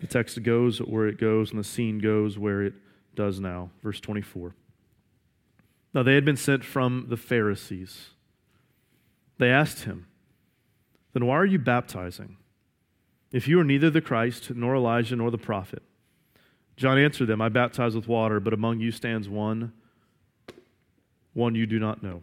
the 0.00 0.08
text 0.08 0.42
goes 0.42 0.80
where 0.80 1.06
it 1.06 1.16
goes 1.16 1.52
and 1.52 1.60
the 1.60 1.64
scene 1.64 2.00
goes 2.00 2.36
where 2.36 2.62
it 2.62 2.74
does 3.14 3.38
now. 3.38 3.70
Verse 3.84 4.00
24. 4.00 4.52
Now 5.94 6.02
they 6.02 6.16
had 6.16 6.24
been 6.24 6.36
sent 6.36 6.64
from 6.64 7.06
the 7.08 7.16
Pharisees. 7.16 8.10
They 9.38 9.50
asked 9.50 9.84
him, 9.84 10.06
Then 11.12 11.26
why 11.26 11.36
are 11.36 11.46
you 11.46 11.58
baptizing? 11.58 12.36
If 13.30 13.48
you 13.48 13.60
are 13.60 13.64
neither 13.64 13.90
the 13.90 14.00
Christ, 14.00 14.50
nor 14.54 14.74
Elijah, 14.74 15.16
nor 15.16 15.30
the 15.30 15.38
prophet. 15.38 15.82
John 16.76 16.98
answered 16.98 17.26
them, 17.26 17.40
I 17.40 17.48
baptize 17.48 17.94
with 17.94 18.08
water, 18.08 18.40
but 18.40 18.52
among 18.52 18.80
you 18.80 18.90
stands 18.90 19.28
one, 19.28 19.72
one 21.32 21.54
you 21.54 21.66
do 21.66 21.78
not 21.78 22.02
know. 22.02 22.22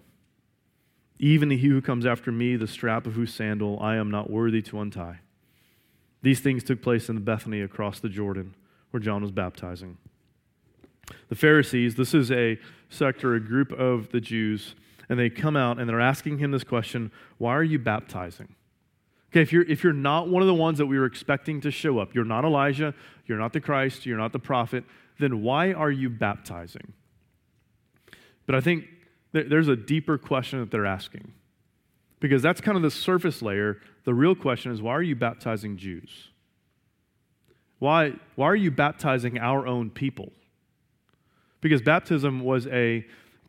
Even 1.20 1.50
he 1.50 1.68
who 1.68 1.82
comes 1.82 2.06
after 2.06 2.32
me, 2.32 2.56
the 2.56 2.68
strap 2.68 3.06
of 3.06 3.14
whose 3.14 3.34
sandal 3.34 3.80
I 3.82 3.96
am 3.96 4.10
not 4.10 4.30
worthy 4.30 4.62
to 4.64 4.80
untie. 4.80 5.20
These 6.22 6.40
things 6.40 6.64
took 6.64 6.82
place 6.82 7.10
in 7.10 7.24
Bethany 7.24 7.62
across 7.62 8.00
the 8.00 8.10
Jordan, 8.10 8.56
where 8.92 9.02
John 9.02 9.22
was 9.22 9.32
baptizing. 9.32 9.98
The 11.30 11.36
Pharisees, 11.36 11.96
this 11.96 12.14
is 12.14 12.32
a 12.32 12.60
sector, 12.90 13.36
a 13.36 13.40
group 13.40 13.72
of 13.72 14.10
the 14.12 14.22
Jews, 14.22 14.76
and 15.10 15.20
they 15.20 15.30
come 15.30 15.56
out 15.56 15.80
and 15.80 15.90
they're 15.90 16.02
asking 16.02 16.40
him 16.40 16.52
this 16.52 16.64
question 16.64 17.12
Why 17.38 17.56
are 17.56 17.64
you 17.64 17.80
baptizing? 17.80 18.56
Okay, 19.32 19.42
if 19.42 19.54
you're, 19.54 19.64
if 19.64 19.84
you're 19.84 19.94
not 19.94 20.28
one 20.28 20.42
of 20.42 20.48
the 20.48 20.54
ones 20.54 20.78
that 20.78 20.88
we 20.88 21.00
were 21.00 21.06
expecting 21.06 21.62
to 21.62 21.72
show 21.72 22.00
up, 22.00 22.14
you're 22.14 22.26
not 22.26 22.44
Elijah, 22.44 22.94
you're 23.26 23.38
not 23.38 23.54
the 23.54 23.62
Christ, 23.62 24.06
you're 24.06 24.18
not 24.18 24.34
the 24.34 24.40
prophet, 24.40 24.84
then 25.20 25.42
why 25.42 25.72
are 25.72 25.92
you 25.92 26.10
baptizing? 26.10 26.94
But 28.46 28.56
I 28.56 28.62
think 28.62 28.86
there's 29.32 29.70
a 29.70 29.78
deeper 29.78 30.18
question 30.18 30.60
that 30.60 30.72
they're 30.72 30.86
asking. 30.86 31.32
Because 32.20 32.42
that's 32.42 32.62
kind 32.62 32.76
of 32.76 32.84
the 32.84 32.92
surface 32.92 33.42
layer. 33.42 33.80
The 34.04 34.14
real 34.14 34.36
question 34.36 34.72
is 34.72 34.82
why 34.82 34.92
are 34.92 35.02
you 35.02 35.16
baptizing 35.16 35.78
Jews? 35.78 36.30
Why, 37.80 38.14
why 38.36 38.48
are 38.48 38.56
you 38.56 38.70
baptizing 38.70 39.40
our 39.40 39.66
own 39.66 39.90
people? 39.90 40.32
Because 41.62 41.82
baptism 41.82 42.42
was 42.42 42.68
a, 42.68 43.06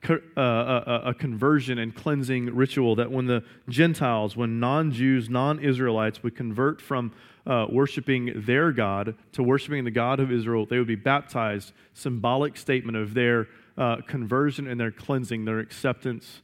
uh, 0.09 0.16
a, 0.37 1.02
a, 1.07 1.14
conversion 1.14 1.78
and 1.78 1.95
cleansing 1.95 2.54
ritual 2.54 2.97
that 2.97 3.11
when 3.11 3.26
the 3.26 3.42
Gentiles, 3.69 4.37
when 4.37 4.61
non 4.61 4.92
Jews, 4.92 5.31
non 5.31 5.59
Israelites 5.59 6.23
would 6.23 6.37
convert 6.37 6.81
from 6.81 7.12
uh, 7.47 7.66
worshiping 7.71 8.33
their 8.45 8.73
God 8.73 9.14
to 9.33 9.42
worshiping 9.42 9.85
the 9.85 9.90
God 9.90 10.21
of 10.21 10.31
Israel, 10.31 10.66
they 10.66 10.78
would 10.78 10.87
be 10.87 10.95
baptized, 10.95 11.73
symbolic 11.95 12.57
statement 12.57 12.97
of 12.97 13.14
their 13.14 13.49
uh, 13.78 13.97
conversion 14.07 14.69
and 14.69 14.78
their 14.78 14.90
cleansing, 14.90 15.45
their 15.45 15.59
acceptance 15.59 16.42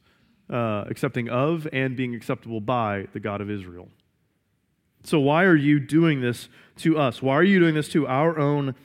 uh, 0.49 0.85
accepting 0.89 1.29
of 1.29 1.67
and 1.71 1.95
being 1.95 2.15
acceptable 2.15 2.59
by 2.59 3.07
the 3.13 3.19
God 3.19 3.41
of 3.41 3.49
Israel. 3.49 3.87
So, 5.03 5.19
why 5.19 5.43
are 5.45 5.55
you 5.55 5.79
doing 5.79 6.21
this 6.21 6.49
to 6.77 6.97
us? 6.97 7.21
Why 7.21 7.35
are 7.35 7.43
you 7.43 7.59
doing 7.59 7.75
this 7.75 7.89
to 7.89 8.07
our 8.07 8.37
own 8.37 8.75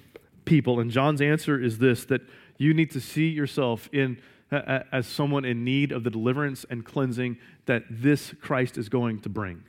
people? 0.44 0.78
And 0.78 0.90
John's 0.90 1.20
answer 1.20 1.60
is 1.60 1.78
this 1.78 2.04
that 2.06 2.20
you 2.56 2.74
need 2.74 2.90
to 2.92 3.00
see 3.00 3.28
yourself 3.28 3.88
in 3.92 4.18
as 4.50 5.06
someone 5.06 5.44
in 5.44 5.64
need 5.64 5.90
of 5.90 6.04
the 6.04 6.10
deliverance 6.10 6.64
and 6.70 6.84
cleansing 6.84 7.38
that 7.66 7.84
this 7.90 8.34
Christ 8.40 8.78
is 8.78 8.88
going 8.88 9.20
to 9.22 9.28
bring. 9.28 9.64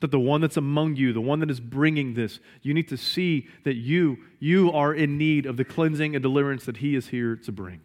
That 0.00 0.10
the 0.10 0.20
one 0.20 0.40
that's 0.40 0.56
among 0.56 0.96
you, 0.96 1.12
the 1.12 1.20
one 1.20 1.40
that 1.40 1.50
is 1.50 1.60
bringing 1.60 2.14
this, 2.14 2.40
you 2.62 2.74
need 2.74 2.88
to 2.88 2.96
see 2.96 3.48
that 3.64 3.76
you 3.76 4.18
you 4.38 4.72
are 4.72 4.92
in 4.92 5.16
need 5.16 5.46
of 5.46 5.56
the 5.56 5.64
cleansing 5.64 6.14
and 6.14 6.22
deliverance 6.22 6.64
that 6.66 6.78
he 6.78 6.94
is 6.94 7.08
here 7.08 7.36
to 7.36 7.52
bring. 7.52 7.80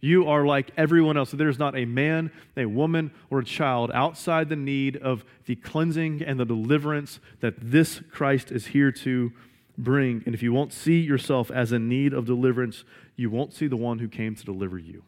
You 0.00 0.28
are 0.28 0.44
like 0.44 0.70
everyone 0.76 1.16
else. 1.16 1.30
There's 1.30 1.58
not 1.58 1.76
a 1.76 1.84
man, 1.84 2.30
a 2.56 2.66
woman, 2.66 3.12
or 3.30 3.40
a 3.40 3.44
child 3.44 3.90
outside 3.94 4.48
the 4.48 4.56
need 4.56 4.96
of 4.96 5.24
the 5.46 5.56
cleansing 5.56 6.22
and 6.22 6.38
the 6.38 6.44
deliverance 6.44 7.18
that 7.40 7.54
this 7.58 8.00
Christ 8.10 8.52
is 8.52 8.66
here 8.66 8.92
to 8.92 9.32
bring. 9.78 10.22
And 10.26 10.34
if 10.34 10.42
you 10.42 10.52
won't 10.52 10.72
see 10.72 11.00
yourself 11.00 11.50
as 11.50 11.72
in 11.72 11.88
need 11.88 12.12
of 12.12 12.26
deliverance, 12.26 12.84
you 13.16 13.30
won't 13.30 13.52
see 13.52 13.66
the 13.66 13.76
one 13.76 13.98
who 13.98 14.08
came 14.08 14.34
to 14.34 14.44
deliver 14.44 14.78
you. 14.78 15.02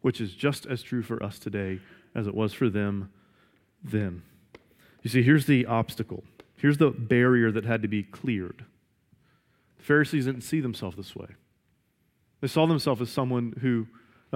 Which 0.00 0.20
is 0.20 0.34
just 0.34 0.66
as 0.66 0.82
true 0.82 1.02
for 1.02 1.22
us 1.22 1.38
today 1.38 1.80
as 2.14 2.26
it 2.26 2.34
was 2.34 2.52
for 2.52 2.68
them 2.68 3.10
then. 3.82 4.22
You 5.02 5.10
see, 5.10 5.22
here's 5.22 5.46
the 5.46 5.66
obstacle. 5.66 6.24
Here's 6.56 6.78
the 6.78 6.90
barrier 6.90 7.50
that 7.50 7.64
had 7.64 7.82
to 7.82 7.88
be 7.88 8.02
cleared. 8.02 8.64
The 9.78 9.82
Pharisees 9.82 10.26
didn't 10.26 10.42
see 10.42 10.60
themselves 10.60 10.96
this 10.96 11.16
way. 11.16 11.28
They 12.40 12.48
saw 12.48 12.66
themselves 12.66 13.00
as 13.00 13.10
someone 13.10 13.54
who 13.60 13.86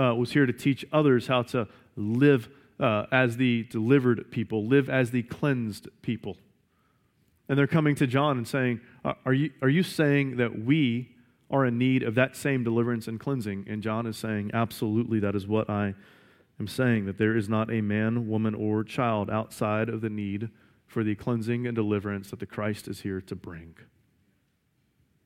uh, 0.01 0.15
was 0.15 0.33
here 0.33 0.47
to 0.47 0.53
teach 0.53 0.85
others 0.93 1.27
how 1.27 1.43
to 1.43 1.69
live 1.97 2.49
uh, 2.79 3.07
as 3.11 3.37
the 3.37 3.65
delivered 3.65 4.31
people, 4.31 4.67
live 4.67 4.91
as 4.91 5.11
the 5.11 5.23
cleansed 5.23 5.89
people. 6.03 6.37
And 7.49 7.59
they're 7.59 7.67
coming 7.67 7.95
to 7.97 8.07
John 8.07 8.39
and 8.39 8.47
saying, 8.49 8.81
Are 9.25 9.33
you, 9.33 9.51
are 9.63 9.69
you 9.69 9.83
saying 9.83 10.37
that 10.37 10.65
we 10.65 11.15
are 11.51 11.65
in 11.65 11.79
need 11.79 12.03
of 12.03 12.17
that 12.17 12.37
same 12.37 12.65
deliverance 12.65 13.07
and 13.07 13.21
cleansing? 13.21 13.67
And 13.69 13.83
John 13.83 14.07
is 14.07 14.17
saying, 14.17 14.51
Absolutely, 14.53 15.21
that 15.21 15.37
is 15.37 15.47
what 15.47 15.71
I 15.71 15.95
am 16.59 16.67
saying, 16.67 17.07
that 17.07 17.19
there 17.19 17.37
is 17.37 17.49
not 17.49 17.71
a 17.71 17.81
man, 17.81 18.29
woman, 18.29 18.55
or 18.55 18.83
child 18.83 19.31
outside 19.31 19.89
of 19.89 20.01
the 20.01 20.11
need 20.11 20.51
for 20.87 21.05
the 21.05 21.15
cleansing 21.15 21.67
and 21.67 21.75
deliverance 21.75 22.31
that 22.31 22.41
the 22.41 22.47
Christ 22.47 22.89
is 22.89 23.01
here 23.01 23.21
to 23.21 23.37
bring. 23.37 23.77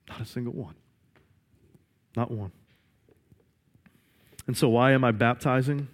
Not 0.09 0.21
a 0.21 0.25
single 0.25 0.53
one. 0.53 0.75
Not 2.15 2.29
one. 2.29 2.51
And 4.47 4.57
so, 4.57 4.69
why 4.69 4.91
am 4.91 5.03
I 5.03 5.11
baptizing? 5.11 5.87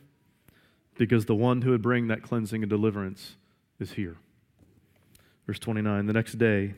Because 0.98 1.26
the 1.26 1.36
one 1.36 1.62
who 1.62 1.72
would 1.72 1.82
bring 1.82 2.08
that 2.08 2.24
cleansing 2.24 2.64
and 2.64 2.70
deliverance 2.70 3.36
is 3.80 3.94
here. 3.94 4.18
Verse 5.48 5.60
29 5.60 6.06
The 6.06 6.14
next 6.14 6.34
day, 6.34 6.76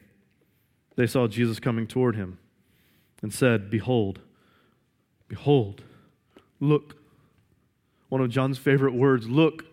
they 0.96 1.08
saw 1.08 1.28
Jesus 1.28 1.60
coming 1.60 1.88
toward 1.88 2.16
him 2.16 2.38
and 3.22 3.34
said, 3.34 3.70
Behold, 3.70 4.20
behold, 5.28 5.84
look. 6.60 6.96
One 8.08 8.22
of 8.22 8.30
John's 8.32 8.58
favorite 8.58 8.96
words 8.96 9.28
look, 9.28 9.66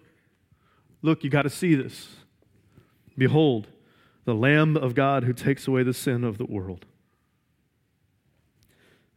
look, 1.00 1.24
you 1.24 1.30
got 1.30 1.42
to 1.42 1.50
see 1.50 1.74
this. 1.74 2.08
Behold, 3.16 3.68
the 4.26 4.34
Lamb 4.34 4.76
of 4.76 4.94
God 4.94 5.24
who 5.24 5.32
takes 5.32 5.66
away 5.66 5.82
the 5.82 5.94
sin 5.94 6.22
of 6.22 6.36
the 6.36 6.44
world. 6.44 6.84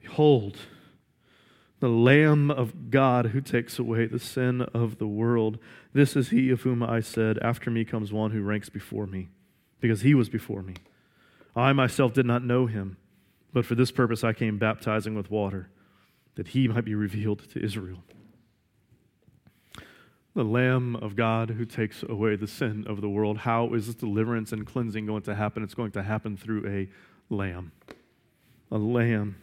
Behold, 0.01 0.57
the 1.79 1.89
Lamb 1.89 2.49
of 2.49 2.91
God 2.91 3.27
who 3.27 3.41
takes 3.41 3.77
away 3.77 4.05
the 4.05 4.19
sin 4.19 4.61
of 4.73 4.99
the 4.99 5.07
world. 5.07 5.59
This 5.93 6.15
is 6.15 6.29
he 6.29 6.49
of 6.49 6.61
whom 6.61 6.81
I 6.81 6.99
said, 7.01 7.37
After 7.39 7.69
me 7.69 7.83
comes 7.83 8.13
one 8.13 8.31
who 8.31 8.41
ranks 8.41 8.69
before 8.69 9.05
me, 9.05 9.29
because 9.79 10.01
he 10.01 10.13
was 10.13 10.29
before 10.29 10.61
me. 10.61 10.75
I 11.55 11.73
myself 11.73 12.13
did 12.13 12.25
not 12.25 12.43
know 12.43 12.65
him, 12.67 12.97
but 13.53 13.65
for 13.65 13.75
this 13.75 13.91
purpose 13.91 14.23
I 14.23 14.33
came 14.33 14.57
baptizing 14.57 15.15
with 15.15 15.31
water, 15.31 15.69
that 16.35 16.49
he 16.49 16.67
might 16.67 16.85
be 16.85 16.95
revealed 16.95 17.49
to 17.49 17.63
Israel. 17.63 18.03
The 20.35 20.43
Lamb 20.43 20.95
of 20.95 21.15
God 21.15 21.49
who 21.49 21.65
takes 21.65 22.03
away 22.03 22.35
the 22.35 22.47
sin 22.47 22.85
of 22.87 23.01
the 23.01 23.09
world. 23.09 23.39
How 23.39 23.73
is 23.73 23.87
this 23.87 23.95
deliverance 23.95 24.51
and 24.51 24.65
cleansing 24.65 25.05
going 25.05 25.23
to 25.23 25.35
happen? 25.35 25.63
It's 25.63 25.73
going 25.73 25.91
to 25.91 26.03
happen 26.03 26.37
through 26.37 26.67
a 26.67 27.33
lamb. 27.33 27.71
A 28.71 28.77
lamb. 28.77 29.35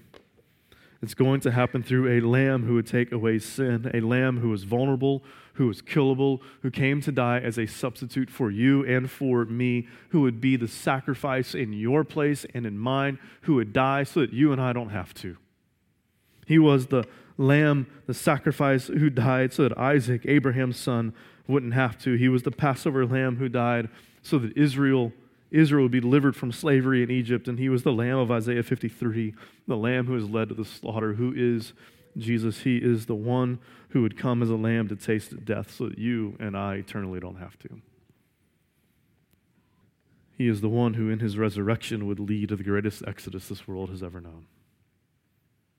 It's 1.03 1.15
going 1.15 1.41
to 1.41 1.50
happen 1.50 1.83
through 1.83 2.19
a 2.19 2.21
lamb 2.21 2.65
who 2.65 2.75
would 2.75 2.87
take 2.87 3.12
away 3.12 3.38
sin, 3.38 3.91
a 3.93 4.00
lamb 4.00 4.41
who 4.41 4.49
was 4.49 4.65
vulnerable, 4.65 5.23
who 5.55 5.67
was 5.67 5.83
killable, 5.83 6.41
who 6.62 6.71
came 6.71 7.00
to 7.03 7.12
die 7.12 7.38
as 7.38 7.59
a 7.59 7.67
substitute 7.67 8.31
for 8.31 8.50
you 8.50 8.85
and 8.85 9.11
for 9.11 9.45
me, 9.45 9.87
who 10.11 10.23
would 10.23 10.41
be 10.41 10.57
the 10.57 10.69
sacrifice 10.69 11.55
in 11.55 11.73
your 11.73 12.03
place 12.03 12.47
and 12.55 12.67
in 12.67 12.79
mine, 12.79 13.19
who 13.43 13.55
would 13.57 13.73
die 13.73 14.05
so 14.05 14.21
that 14.21 14.33
you 14.33 14.53
and 14.53 14.61
I 14.61 14.73
don't 14.73 14.91
have 14.91 15.12
to. 15.15 15.37
He 16.47 16.59
was 16.59 16.87
the 16.87 17.05
lamb, 17.37 17.87
the 18.07 18.15
sacrifice 18.15 18.87
who 18.87 19.11
died 19.11 19.53
so 19.53 19.65
that 19.65 19.79
Isaac, 19.79 20.23
Abraham's 20.25 20.79
son, 20.79 21.12
wouldn't 21.47 21.75
have 21.75 21.99
to. 21.99 22.15
He 22.15 22.29
was 22.29 22.43
the 22.43 22.50
Passover 22.50 23.07
lamb 23.07 23.37
who 23.37 23.49
died 23.49 23.88
so 24.23 24.38
that 24.38 24.57
Israel 24.57 25.12
Israel 25.50 25.85
would 25.85 25.93
be 25.93 26.00
delivered 26.00 26.37
from 26.37 26.53
slavery 26.53 27.03
in 27.03 27.11
Egypt, 27.11 27.49
and 27.49 27.59
he 27.59 27.69
was 27.69 27.83
the 27.83 27.93
lamb 27.93 28.19
of 28.19 28.31
Isaiah 28.31 28.62
53, 28.62 29.35
the 29.66 29.77
lamb 29.77 30.07
who 30.07 30.16
is 30.16 30.29
led 30.29 30.49
to 30.49 30.55
the 30.55 30.64
slaughter. 30.64 31.14
Who 31.14 31.33
is 31.37 31.73
Jesus? 32.16 32.61
He 32.61 32.79
is 32.79 33.07
the 33.07 33.14
one 33.14 33.61
who 33.90 34.03
would 34.03 34.18
come 34.18 34.42
as 34.42 34.51
a 34.51 34.57
lamb 34.57 34.88
to 34.88 34.97
taste 34.97 35.44
death 35.44 35.70
so 35.70 35.88
that 35.88 35.99
you 35.99 36.37
and 36.40 36.57
I 36.57 36.75
eternally 36.77 37.20
don't 37.20 37.37
have 37.37 37.59
to. 37.61 37.81
He 40.37 40.49
is 40.49 40.61
the 40.61 40.68
one 40.68 40.94
who, 40.94 41.09
in 41.09 41.20
his 41.20 41.38
resurrection, 41.38 42.07
would 42.07 42.20
lead 42.20 42.51
to 42.51 42.57
the 42.57 42.64
greatest 42.64 43.03
exodus 43.07 43.49
this 43.49 43.66
world 43.66 43.88
has 43.88 44.03
ever 44.03 44.20
known. 44.20 44.47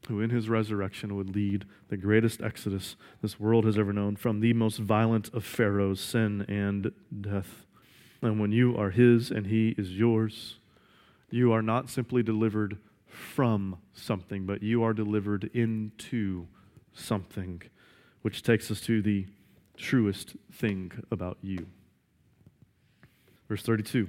Who, 0.07 0.21
in 0.21 0.29
his 0.29 0.49
resurrection, 0.49 1.15
would 1.15 1.35
lead 1.35 1.65
the 1.89 1.97
greatest 1.97 2.41
exodus 2.41 2.95
this 3.21 3.39
world 3.39 3.65
has 3.65 3.77
ever 3.77 3.93
known 3.93 4.15
from 4.15 4.39
the 4.39 4.53
most 4.53 4.79
violent 4.79 5.31
of 5.33 5.43
Pharaoh's 5.43 5.99
sin 5.99 6.43
and 6.47 6.91
death. 7.21 7.66
And 8.21 8.39
when 8.39 8.51
you 8.51 8.75
are 8.77 8.89
His 8.89 9.31
and 9.31 9.47
He 9.47 9.75
is 9.77 9.91
yours, 9.91 10.55
you 11.29 11.51
are 11.51 11.61
not 11.61 11.89
simply 11.89 12.23
delivered 12.23 12.77
from 13.07 13.77
something, 13.93 14.45
but 14.45 14.63
you 14.63 14.83
are 14.83 14.93
delivered 14.93 15.49
into 15.53 16.47
something, 16.93 17.61
which 18.21 18.43
takes 18.43 18.71
us 18.71 18.81
to 18.81 19.01
the 19.01 19.25
truest 19.75 20.35
thing 20.51 20.91
about 21.11 21.37
you. 21.41 21.67
Verse 23.47 23.61
32 23.61 24.07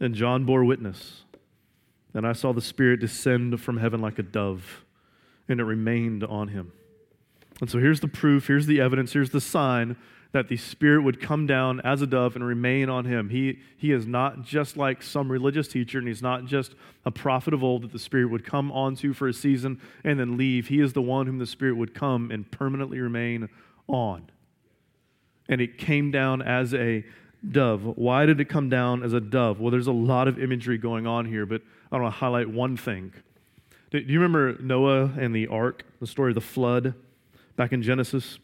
And 0.00 0.14
John 0.14 0.44
bore 0.44 0.64
witness, 0.64 1.22
and 2.14 2.26
I 2.26 2.32
saw 2.32 2.52
the 2.52 2.60
Spirit 2.60 3.00
descend 3.00 3.60
from 3.60 3.78
heaven 3.78 4.00
like 4.00 4.18
a 4.18 4.22
dove, 4.22 4.84
and 5.48 5.60
it 5.60 5.64
remained 5.64 6.24
on 6.24 6.48
him. 6.48 6.72
And 7.60 7.70
so 7.70 7.78
here's 7.78 8.00
the 8.00 8.08
proof, 8.08 8.46
here's 8.46 8.66
the 8.66 8.80
evidence, 8.80 9.12
here's 9.12 9.30
the 9.30 9.40
sign 9.40 9.96
that 10.32 10.48
the 10.48 10.56
Spirit 10.56 11.02
would 11.02 11.20
come 11.20 11.46
down 11.46 11.80
as 11.80 12.00
a 12.00 12.06
dove 12.06 12.34
and 12.34 12.44
remain 12.44 12.88
on 12.88 13.04
him. 13.04 13.28
He, 13.28 13.60
he 13.76 13.92
is 13.92 14.06
not 14.06 14.42
just 14.42 14.76
like 14.76 15.02
some 15.02 15.30
religious 15.30 15.68
teacher, 15.68 15.98
and 15.98 16.08
he's 16.08 16.22
not 16.22 16.46
just 16.46 16.74
a 17.04 17.10
prophet 17.10 17.52
of 17.52 17.62
old 17.62 17.82
that 17.82 17.92
the 17.92 17.98
Spirit 17.98 18.30
would 18.30 18.44
come 18.44 18.72
onto 18.72 19.12
for 19.12 19.28
a 19.28 19.34
season 19.34 19.80
and 20.02 20.18
then 20.18 20.38
leave. 20.38 20.68
He 20.68 20.80
is 20.80 20.94
the 20.94 21.02
one 21.02 21.26
whom 21.26 21.38
the 21.38 21.46
Spirit 21.46 21.76
would 21.76 21.94
come 21.94 22.30
and 22.30 22.50
permanently 22.50 22.98
remain 22.98 23.50
on. 23.86 24.30
And 25.48 25.60
it 25.60 25.76
came 25.76 26.10
down 26.10 26.40
as 26.40 26.72
a 26.72 27.04
dove. 27.50 27.82
Why 27.98 28.24
did 28.24 28.40
it 28.40 28.46
come 28.46 28.70
down 28.70 29.02
as 29.02 29.12
a 29.12 29.20
dove? 29.20 29.60
Well, 29.60 29.70
there's 29.70 29.86
a 29.86 29.92
lot 29.92 30.28
of 30.28 30.38
imagery 30.38 30.78
going 30.78 31.06
on 31.06 31.26
here, 31.26 31.44
but 31.44 31.60
I 31.90 31.98
want 31.98 32.12
to 32.14 32.18
highlight 32.18 32.48
one 32.48 32.78
thing. 32.78 33.12
Do 33.90 33.98
you 33.98 34.20
remember 34.20 34.56
Noah 34.62 35.10
and 35.18 35.34
the 35.34 35.48
ark, 35.48 35.84
the 36.00 36.06
story 36.06 36.30
of 36.30 36.36
the 36.36 36.40
flood 36.40 36.94
back 37.56 37.72
in 37.72 37.82
Genesis? 37.82 38.38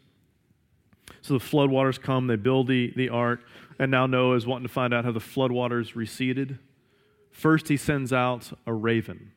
So 1.20 1.34
the 1.34 1.44
floodwaters 1.44 2.00
come, 2.00 2.26
they 2.26 2.36
build 2.36 2.68
the, 2.68 2.92
the 2.96 3.08
ark, 3.08 3.40
and 3.78 3.90
now 3.90 4.06
Noah 4.06 4.36
is 4.36 4.46
wanting 4.46 4.66
to 4.66 4.72
find 4.72 4.92
out 4.92 5.04
how 5.04 5.12
the 5.12 5.20
floodwaters 5.20 5.94
receded. 5.94 6.58
First, 7.30 7.68
he 7.68 7.76
sends 7.76 8.12
out 8.12 8.52
a 8.66 8.72
raven, 8.72 9.32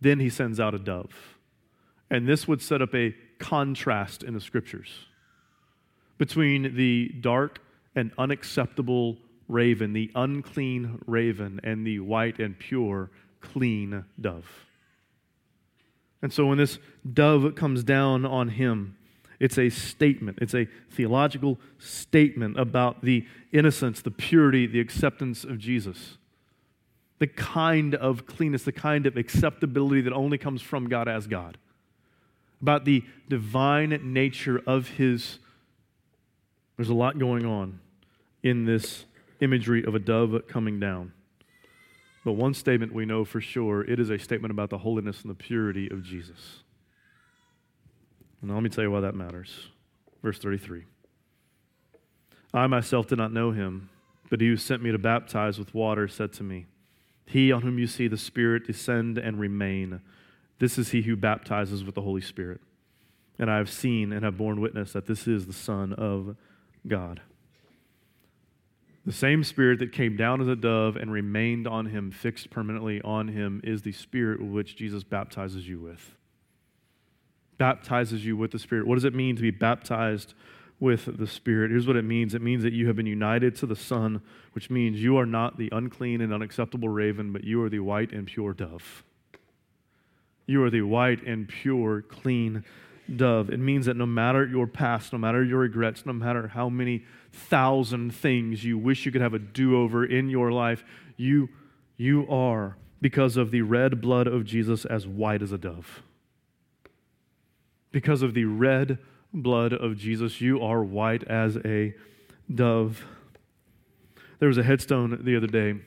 then, 0.00 0.20
he 0.20 0.30
sends 0.30 0.60
out 0.60 0.74
a 0.74 0.78
dove. 0.78 1.38
And 2.10 2.26
this 2.26 2.46
would 2.48 2.62
set 2.62 2.80
up 2.80 2.94
a 2.94 3.14
contrast 3.38 4.22
in 4.22 4.32
the 4.32 4.40
scriptures 4.40 5.06
between 6.18 6.74
the 6.76 7.08
dark 7.20 7.60
and 7.94 8.12
unacceptable 8.16 9.16
raven, 9.48 9.92
the 9.92 10.10
unclean 10.14 11.00
raven, 11.06 11.60
and 11.64 11.86
the 11.86 12.00
white 12.00 12.38
and 12.38 12.58
pure, 12.58 13.10
clean 13.40 14.04
dove. 14.20 14.66
And 16.22 16.32
so 16.32 16.46
when 16.46 16.58
this 16.58 16.78
dove 17.10 17.54
comes 17.54 17.84
down 17.84 18.26
on 18.26 18.48
him, 18.48 18.96
it's 19.40 19.58
a 19.58 19.70
statement, 19.70 20.38
it's 20.40 20.54
a 20.54 20.66
theological 20.90 21.58
statement 21.78 22.58
about 22.58 23.02
the 23.02 23.26
innocence, 23.52 24.02
the 24.02 24.10
purity, 24.10 24.66
the 24.66 24.80
acceptance 24.80 25.44
of 25.44 25.58
Jesus. 25.58 26.18
The 27.18 27.26
kind 27.26 27.94
of 27.94 28.26
cleanness, 28.26 28.64
the 28.64 28.72
kind 28.72 29.06
of 29.06 29.16
acceptability 29.16 30.02
that 30.02 30.12
only 30.12 30.38
comes 30.38 30.62
from 30.62 30.88
God 30.88 31.08
as 31.08 31.26
God. 31.26 31.58
About 32.60 32.84
the 32.84 33.04
divine 33.28 33.98
nature 34.12 34.60
of 34.66 34.88
His. 34.88 35.38
There's 36.76 36.90
a 36.90 36.94
lot 36.94 37.18
going 37.18 37.44
on 37.44 37.80
in 38.42 38.64
this 38.64 39.04
imagery 39.40 39.84
of 39.84 39.94
a 39.94 39.98
dove 39.98 40.42
coming 40.48 40.80
down. 40.80 41.12
But 42.24 42.32
one 42.32 42.54
statement 42.54 42.92
we 42.92 43.04
know 43.04 43.24
for 43.24 43.40
sure 43.40 43.82
it 43.82 43.98
is 44.00 44.10
a 44.10 44.18
statement 44.18 44.50
about 44.50 44.70
the 44.70 44.78
holiness 44.78 45.22
and 45.22 45.30
the 45.30 45.34
purity 45.34 45.88
of 45.90 46.02
Jesus. 46.02 46.62
And 48.40 48.52
let 48.52 48.62
me 48.62 48.68
tell 48.68 48.84
you 48.84 48.90
why 48.90 49.00
that 49.00 49.14
matters. 49.14 49.68
Verse 50.22 50.38
33 50.38 50.84
I 52.54 52.66
myself 52.66 53.06
did 53.06 53.18
not 53.18 53.32
know 53.32 53.52
him, 53.52 53.90
but 54.30 54.40
he 54.40 54.48
who 54.48 54.56
sent 54.56 54.82
me 54.82 54.90
to 54.90 54.98
baptize 54.98 55.58
with 55.58 55.74
water 55.74 56.08
said 56.08 56.32
to 56.34 56.42
me, 56.42 56.66
He 57.26 57.52
on 57.52 57.62
whom 57.62 57.78
you 57.78 57.86
see 57.86 58.08
the 58.08 58.16
Spirit 58.16 58.66
descend 58.66 59.18
and 59.18 59.38
remain, 59.38 60.00
this 60.58 60.78
is 60.78 60.90
he 60.90 61.02
who 61.02 61.16
baptizes 61.16 61.84
with 61.84 61.94
the 61.94 62.02
Holy 62.02 62.20
Spirit. 62.20 62.60
And 63.38 63.50
I 63.50 63.58
have 63.58 63.70
seen 63.70 64.12
and 64.12 64.24
have 64.24 64.36
borne 64.36 64.60
witness 64.60 64.92
that 64.92 65.06
this 65.06 65.28
is 65.28 65.46
the 65.46 65.52
Son 65.52 65.92
of 65.92 66.36
God. 66.86 67.20
The 69.06 69.12
same 69.12 69.44
Spirit 69.44 69.78
that 69.78 69.92
came 69.92 70.16
down 70.16 70.40
as 70.40 70.48
a 70.48 70.56
dove 70.56 70.96
and 70.96 71.12
remained 71.12 71.66
on 71.68 71.86
him, 71.86 72.10
fixed 72.10 72.50
permanently 72.50 73.00
on 73.02 73.28
him, 73.28 73.60
is 73.62 73.82
the 73.82 73.92
Spirit 73.92 74.42
which 74.42 74.76
Jesus 74.76 75.04
baptizes 75.04 75.68
you 75.68 75.78
with 75.78 76.16
baptizes 77.58 78.24
you 78.24 78.36
with 78.36 78.52
the 78.52 78.58
Spirit. 78.58 78.86
What 78.86 78.94
does 78.94 79.04
it 79.04 79.14
mean 79.14 79.36
to 79.36 79.42
be 79.42 79.50
baptized 79.50 80.34
with 80.80 81.18
the 81.18 81.26
Spirit. 81.26 81.70
Here's 81.70 81.86
what 81.86 81.96
it 81.96 82.04
means 82.04 82.34
it 82.34 82.42
means 82.42 82.62
that 82.62 82.72
you 82.72 82.86
have 82.86 82.96
been 82.96 83.06
united 83.06 83.56
to 83.56 83.66
the 83.66 83.76
Son, 83.76 84.22
which 84.52 84.70
means 84.70 85.02
you 85.02 85.16
are 85.16 85.26
not 85.26 85.58
the 85.58 85.68
unclean 85.72 86.20
and 86.20 86.32
unacceptable 86.32 86.88
raven, 86.88 87.32
but 87.32 87.44
you 87.44 87.62
are 87.62 87.68
the 87.68 87.80
white 87.80 88.12
and 88.12 88.26
pure 88.26 88.54
dove. 88.54 89.04
You 90.46 90.62
are 90.62 90.70
the 90.70 90.82
white 90.82 91.26
and 91.26 91.48
pure, 91.48 92.02
clean 92.02 92.64
dove. 93.14 93.50
It 93.50 93.58
means 93.58 93.86
that 93.86 93.96
no 93.96 94.06
matter 94.06 94.46
your 94.46 94.66
past, 94.66 95.12
no 95.12 95.18
matter 95.18 95.42
your 95.42 95.60
regrets, 95.60 96.06
no 96.06 96.12
matter 96.12 96.48
how 96.48 96.68
many 96.68 97.04
thousand 97.32 98.14
things 98.14 98.64
you 98.64 98.78
wish 98.78 99.04
you 99.04 99.12
could 99.12 99.20
have 99.20 99.34
a 99.34 99.38
do 99.38 99.76
over 99.76 100.04
in 100.04 100.30
your 100.30 100.52
life, 100.52 100.84
you, 101.16 101.48
you 101.96 102.26
are, 102.30 102.76
because 103.00 103.36
of 103.36 103.50
the 103.50 103.62
red 103.62 104.00
blood 104.00 104.26
of 104.26 104.44
Jesus, 104.44 104.84
as 104.84 105.06
white 105.06 105.42
as 105.42 105.52
a 105.52 105.58
dove. 105.58 106.02
Because 107.90 108.22
of 108.22 108.34
the 108.34 108.44
red 108.44 108.98
blood 109.32 109.72
of 109.72 109.96
Jesus, 109.96 110.40
you 110.40 110.62
are 110.62 110.82
white 110.82 111.24
as 111.24 111.56
a 111.64 111.94
dove. 112.52 113.04
There 114.38 114.48
was 114.48 114.58
a 114.58 114.62
headstone 114.62 115.20
the 115.22 115.36
other 115.36 115.46
day. 115.46 115.80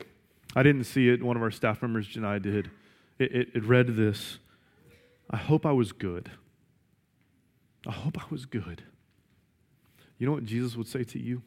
I 0.56 0.64
didn't 0.64 0.84
see 0.84 1.10
it. 1.10 1.24
One 1.24 1.38
of 1.38 1.44
our 1.44 1.52
staff 1.52 1.82
members, 1.82 2.08
Janai, 2.08 2.42
did. 2.42 2.70
It, 3.18 3.32
it, 3.32 3.48
it 3.56 3.66
read 3.66 3.96
this 3.96 4.40
I 5.30 5.38
hope 5.38 5.66
I 5.66 5.72
was 5.72 5.92
good. 5.92 6.32
I 7.88 7.92
hope 7.92 8.18
I 8.22 8.26
was 8.30 8.46
good. 8.46 8.84
You 10.18 10.28
know 10.28 10.34
what 10.34 10.46
Jesus 10.46 10.76
would 10.76 10.88
say 10.88 11.04
to 11.04 11.20
you? 11.20 11.42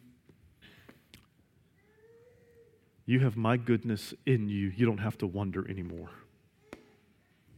You 3.07 3.21
have 3.21 3.37
my 3.37 3.57
goodness 3.57 4.15
in 4.25 4.49
you. 4.49 4.73
You 4.75 4.87
don't 4.87 4.99
have 4.99 5.19
to 5.19 5.27
wonder 5.27 5.69
anymore. 5.69 6.11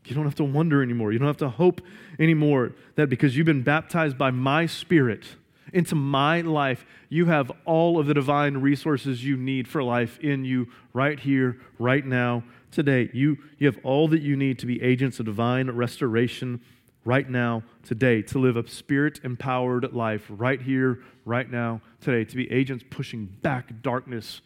You 0.08 0.14
don't 0.14 0.24
have 0.24 0.34
to 0.36 0.44
wonder 0.44 0.82
anymore. 0.82 1.12
You 1.12 1.18
don't 1.18 1.28
have 1.28 1.36
to 1.38 1.48
hope 1.48 1.80
anymore 2.18 2.72
that 2.94 3.08
because 3.08 3.36
you've 3.36 3.46
been 3.46 3.62
baptized 3.62 4.16
by 4.16 4.30
my 4.30 4.66
spirit 4.66 5.24
into 5.72 5.94
my 5.94 6.40
life, 6.40 6.86
you 7.08 7.26
have 7.26 7.50
all 7.64 7.98
of 7.98 8.06
the 8.06 8.14
divine 8.14 8.58
resources 8.58 9.24
you 9.24 9.36
need 9.36 9.68
for 9.68 9.82
life 9.82 10.18
in 10.20 10.44
you 10.44 10.68
right 10.92 11.18
here, 11.18 11.58
right 11.78 12.06
now, 12.06 12.44
today. 12.70 13.10
You, 13.12 13.38
you 13.58 13.66
have 13.66 13.78
all 13.82 14.08
that 14.08 14.22
you 14.22 14.36
need 14.36 14.58
to 14.60 14.66
be 14.66 14.82
agents 14.82 15.18
of 15.18 15.26
divine 15.26 15.70
restoration 15.70 16.60
right 17.04 17.28
now, 17.28 17.62
today, 17.84 18.22
to 18.22 18.38
live 18.38 18.56
a 18.56 18.66
spirit 18.68 19.20
empowered 19.22 19.92
life 19.92 20.24
right 20.28 20.60
here, 20.60 21.00
right 21.24 21.50
now, 21.50 21.80
today, 22.00 22.24
to 22.24 22.36
be 22.36 22.50
agents 22.50 22.84
pushing 22.90 23.26
back 23.26 23.82
darkness 23.82 24.40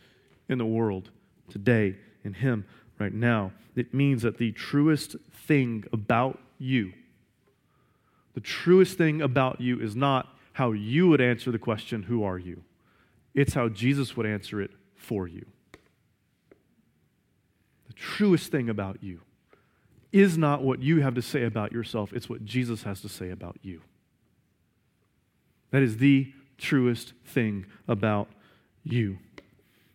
in 0.48 0.58
the 0.58 0.66
world 0.66 1.10
today 1.48 1.96
in 2.24 2.34
Him 2.34 2.64
right 3.00 3.12
now. 3.12 3.52
It 3.74 3.94
means 3.94 4.22
that 4.22 4.38
the 4.38 4.52
truest 4.52 5.16
thing 5.32 5.84
about 5.92 6.38
you, 6.58 6.92
the 8.34 8.40
truest 8.40 8.98
thing 8.98 9.22
about 9.22 9.60
you 9.60 9.80
is 9.80 9.96
not 9.96 10.28
how 10.52 10.72
you 10.72 11.08
would 11.08 11.20
answer 11.20 11.50
the 11.50 11.58
question, 11.58 12.04
Who 12.04 12.22
are 12.22 12.38
you? 12.38 12.62
It's 13.34 13.54
how 13.54 13.68
Jesus 13.68 14.16
would 14.16 14.26
answer 14.26 14.60
it 14.60 14.70
for 14.96 15.26
you. 15.26 15.46
The 17.86 17.94
truest 17.94 18.50
thing 18.50 18.68
about 18.68 19.02
you 19.02 19.20
is 20.12 20.36
not 20.36 20.62
what 20.62 20.82
you 20.82 21.00
have 21.00 21.14
to 21.14 21.22
say 21.22 21.44
about 21.44 21.72
yourself, 21.72 22.12
it's 22.12 22.28
what 22.28 22.44
Jesus 22.44 22.82
has 22.82 23.00
to 23.00 23.08
say 23.08 23.30
about 23.30 23.56
you. 23.62 23.80
That 25.70 25.82
is 25.82 25.98
the 25.98 26.32
truest 26.58 27.14
thing 27.24 27.66
about 27.88 28.28
you. 28.82 29.18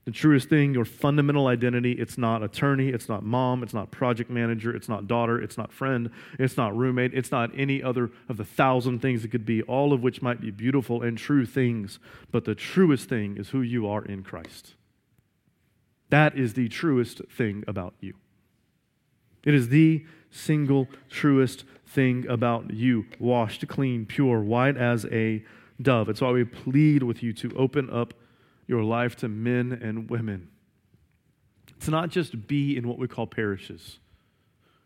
The 0.05 0.11
truest 0.11 0.49
thing, 0.49 0.75
your 0.75 0.85
fundamental 0.85 1.47
identity, 1.47 1.93
it's 1.93 2.15
not 2.15 2.43
attorney, 2.43 2.89
it's 2.89 3.09
not 3.09 3.23
mom, 3.23 3.63
it's 3.63 3.73
not 3.73 3.89
project 3.89 4.29
manager, 4.29 4.75
it's 4.75 4.87
not 4.87 5.07
daughter, 5.07 5.41
it's 5.41 5.57
not 5.57 5.73
friend, 5.73 6.11
it's 6.37 6.57
not 6.57 6.77
roommate, 6.77 7.15
it's 7.15 7.31
not 7.31 7.49
any 7.57 7.81
other 7.81 8.11
of 8.29 8.37
the 8.37 8.45
thousand 8.45 8.99
things 8.99 9.25
it 9.25 9.29
could 9.29 9.47
be, 9.47 9.63
all 9.63 9.93
of 9.93 10.03
which 10.03 10.21
might 10.21 10.39
be 10.39 10.51
beautiful 10.51 11.01
and 11.01 11.17
true 11.17 11.43
things. 11.43 11.97
But 12.31 12.45
the 12.45 12.53
truest 12.53 13.09
thing 13.09 13.35
is 13.37 13.49
who 13.49 13.63
you 13.63 13.87
are 13.87 14.05
in 14.05 14.21
Christ. 14.21 14.75
That 16.11 16.37
is 16.37 16.53
the 16.53 16.69
truest 16.69 17.21
thing 17.35 17.63
about 17.67 17.95
you. 17.99 18.13
It 19.43 19.55
is 19.55 19.69
the 19.69 20.05
single 20.29 20.87
truest 21.09 21.65
thing 21.87 22.27
about 22.27 22.71
you, 22.71 23.07
washed, 23.17 23.67
clean, 23.67 24.05
pure, 24.05 24.41
white 24.41 24.77
as 24.77 25.05
a 25.05 25.43
dove. 25.81 26.09
It's 26.09 26.21
why 26.21 26.31
we 26.31 26.43
plead 26.43 27.01
with 27.01 27.23
you 27.23 27.33
to 27.33 27.51
open 27.55 27.89
up 27.89 28.13
your 28.67 28.83
life 28.83 29.15
to 29.17 29.27
men 29.27 29.79
and 29.81 30.09
women. 30.09 30.49
To 31.81 31.91
not 31.91 32.09
just 32.09 32.47
be 32.47 32.77
in 32.77 32.87
what 32.87 32.97
we 32.97 33.07
call 33.07 33.27
parishes, 33.27 33.99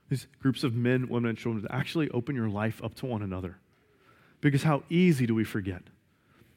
these 0.09 0.27
groups 0.41 0.63
of 0.63 0.73
men, 0.73 1.07
women, 1.07 1.29
and 1.29 1.37
children, 1.37 1.63
to 1.63 1.73
actually 1.73 2.09
open 2.09 2.35
your 2.35 2.49
life 2.49 2.83
up 2.83 2.95
to 2.95 3.05
one 3.05 3.21
another. 3.21 3.57
Because 4.41 4.63
how 4.63 4.83
easy 4.89 5.25
do 5.25 5.35
we 5.35 5.43
forget? 5.43 5.83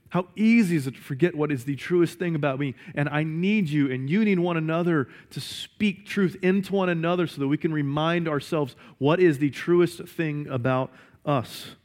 How 0.08 0.28
easy 0.36 0.76
is 0.76 0.86
it 0.86 0.94
to 0.94 1.00
forget 1.00 1.34
what 1.34 1.50
is 1.50 1.64
the 1.64 1.74
truest 1.74 2.18
thing 2.18 2.34
about 2.34 2.58
me? 2.58 2.74
And 2.94 3.08
I 3.08 3.24
need 3.24 3.68
you, 3.70 3.90
and 3.90 4.10
you 4.10 4.24
need 4.24 4.38
one 4.38 4.58
another 4.58 5.08
to 5.30 5.40
speak 5.40 6.06
truth 6.06 6.36
into 6.42 6.74
one 6.74 6.90
another 6.90 7.26
so 7.26 7.40
that 7.40 7.48
we 7.48 7.56
can 7.56 7.72
remind 7.72 8.28
ourselves 8.28 8.76
what 8.98 9.20
is 9.20 9.38
the 9.38 9.48
truest 9.48 10.06
thing 10.06 10.46
about 10.48 10.92
us. 11.24 11.76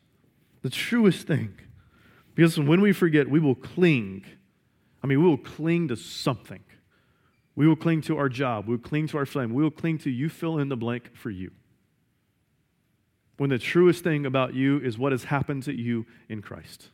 The 0.61 0.69
truest 0.69 1.25
thing. 1.25 1.53
Because 2.35 2.59
when 2.59 2.81
we 2.81 2.91
forget, 2.91 3.29
we 3.29 3.39
will 3.39 3.55
cling. 3.55 4.25
I 5.07 5.09
mean, 5.09 5.23
we 5.23 5.29
will 5.29 5.37
cling 5.37 5.87
to 5.87 5.95
something. 5.95 6.59
We 7.55 7.65
will 7.65 7.77
cling 7.77 8.01
to 8.01 8.17
our 8.17 8.27
job. 8.27 8.67
We 8.67 8.75
will 8.75 8.83
cling 8.83 9.07
to 9.07 9.17
our 9.17 9.25
flame. 9.25 9.53
We 9.53 9.63
will 9.63 9.71
cling 9.71 9.99
to 9.99 10.09
you 10.09 10.27
fill 10.27 10.57
in 10.57 10.67
the 10.67 10.75
blank 10.75 11.15
for 11.15 11.29
you. 11.29 11.51
When 13.37 13.49
the 13.49 13.57
truest 13.57 14.03
thing 14.03 14.25
about 14.25 14.53
you 14.53 14.81
is 14.81 14.97
what 14.97 15.13
has 15.13 15.23
happened 15.23 15.63
to 15.63 15.73
you 15.73 16.05
in 16.27 16.41
Christ. 16.41 16.89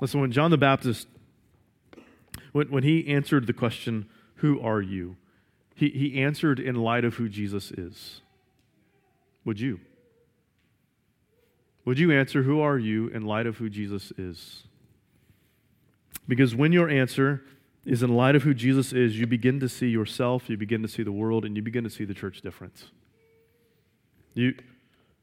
Listen, 0.00 0.22
when 0.22 0.32
John 0.32 0.50
the 0.50 0.56
Baptist, 0.56 1.08
when, 2.52 2.70
when 2.70 2.84
he 2.84 3.06
answered 3.08 3.46
the 3.46 3.52
question, 3.52 4.08
Who 4.36 4.62
are 4.62 4.80
you? 4.80 5.18
He, 5.74 5.90
he 5.90 6.22
answered 6.22 6.58
in 6.58 6.74
light 6.74 7.04
of 7.04 7.16
who 7.16 7.28
Jesus 7.28 7.70
is. 7.70 8.22
Would 9.44 9.60
you? 9.60 9.78
Would 11.84 11.98
you 11.98 12.10
answer, 12.10 12.44
Who 12.44 12.62
are 12.62 12.78
you, 12.78 13.08
in 13.08 13.26
light 13.26 13.46
of 13.46 13.58
who 13.58 13.68
Jesus 13.68 14.10
is? 14.12 14.62
Because 16.28 16.54
when 16.54 16.72
your 16.72 16.88
answer 16.88 17.42
is 17.84 18.02
in 18.02 18.14
light 18.14 18.36
of 18.36 18.42
who 18.42 18.54
Jesus 18.54 18.92
is, 18.92 19.18
you 19.18 19.26
begin 19.26 19.60
to 19.60 19.68
see 19.68 19.88
yourself, 19.88 20.48
you 20.48 20.56
begin 20.56 20.82
to 20.82 20.88
see 20.88 21.02
the 21.02 21.12
world, 21.12 21.44
and 21.44 21.56
you 21.56 21.62
begin 21.62 21.84
to 21.84 21.90
see 21.90 22.04
the 22.04 22.14
church 22.14 22.40
difference. 22.40 22.90
You, 24.34 24.54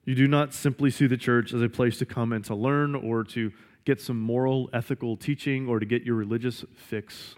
you 0.05 0.15
do 0.15 0.27
not 0.27 0.53
simply 0.53 0.89
see 0.89 1.07
the 1.07 1.17
church 1.17 1.53
as 1.53 1.61
a 1.61 1.69
place 1.69 1.97
to 1.99 2.05
come 2.05 2.33
and 2.33 2.43
to 2.45 2.55
learn 2.55 2.95
or 2.95 3.23
to 3.25 3.51
get 3.85 4.01
some 4.01 4.19
moral, 4.19 4.69
ethical 4.73 5.15
teaching 5.15 5.67
or 5.67 5.79
to 5.79 5.85
get 5.85 6.03
your 6.03 6.15
religious 6.15 6.65
fix. 6.75 7.35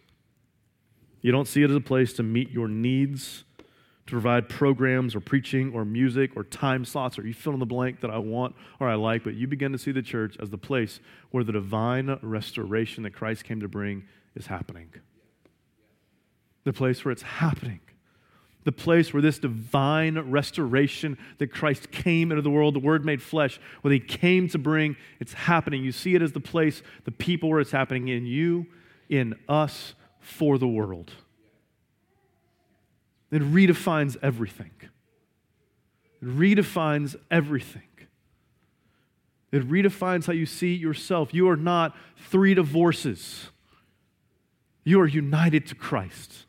You 1.21 1.31
don't 1.31 1.47
see 1.47 1.63
it 1.63 1.69
as 1.69 1.75
a 1.75 1.81
place 1.81 2.13
to 2.13 2.23
meet 2.23 2.49
your 2.49 2.67
needs, 2.67 3.43
to 4.09 4.15
provide 4.15 4.49
programs 4.49 5.15
or 5.15 5.19
preaching 5.19 5.73
or 5.73 5.85
music 5.85 6.31
or 6.35 6.43
time 6.43 6.83
slots 6.85 7.17
or 7.17 7.25
you 7.25 7.33
fill 7.33 7.53
in 7.53 7.59
the 7.59 7.65
blank 7.65 8.01
that 8.01 8.11
I 8.11 8.17
want 8.17 8.55
or 8.79 8.89
I 8.89 8.95
like, 8.95 9.23
but 9.23 9.35
you 9.35 9.47
begin 9.47 9.71
to 9.71 9.77
see 9.77 9.91
the 9.91 10.01
church 10.01 10.35
as 10.39 10.49
the 10.49 10.57
place 10.57 10.99
where 11.31 11.43
the 11.43 11.51
divine 11.51 12.19
restoration 12.21 13.03
that 13.03 13.11
Christ 13.11 13.43
came 13.43 13.59
to 13.61 13.67
bring 13.67 14.03
is 14.35 14.47
happening. 14.47 14.89
The 16.63 16.73
place 16.73 17.05
where 17.05 17.11
it's 17.11 17.21
happening 17.21 17.79
the 18.65 18.71
place 18.73 19.13
where 19.13 19.21
this 19.21 19.39
divine 19.39 20.19
restoration 20.29 21.17
that 21.37 21.47
Christ 21.47 21.91
came 21.91 22.31
into 22.31 22.41
the 22.41 22.49
world, 22.49 22.75
the 22.75 22.79
Word 22.79 23.05
made 23.05 23.21
flesh, 23.21 23.59
what 23.81 23.91
He 23.91 23.99
came 23.99 24.47
to 24.49 24.59
bring, 24.59 24.95
it's 25.19 25.33
happening. 25.33 25.83
You 25.83 25.91
see 25.91 26.13
it 26.13 26.21
as 26.21 26.33
the 26.33 26.39
place, 26.39 26.83
the 27.05 27.11
people 27.11 27.49
where 27.49 27.61
it's 27.61 27.71
happening 27.71 28.09
in 28.09 28.25
you, 28.25 28.67
in 29.09 29.33
us, 29.47 29.95
for 30.19 30.57
the 30.57 30.67
world. 30.67 31.13
It 33.31 33.41
redefines 33.41 34.17
everything. 34.21 34.71
It 36.21 36.27
redefines 36.27 37.15
everything. 37.29 37.83
It 39.51 39.67
redefines 39.67 40.25
how 40.25 40.33
you 40.33 40.45
see 40.45 40.73
yourself. 40.73 41.33
You 41.33 41.49
are 41.49 41.57
not 41.57 41.95
three 42.29 42.53
divorces. 42.53 43.49
You 44.83 45.01
are 45.01 45.07
united 45.07 45.65
to 45.67 45.75
Christ, 45.75 46.45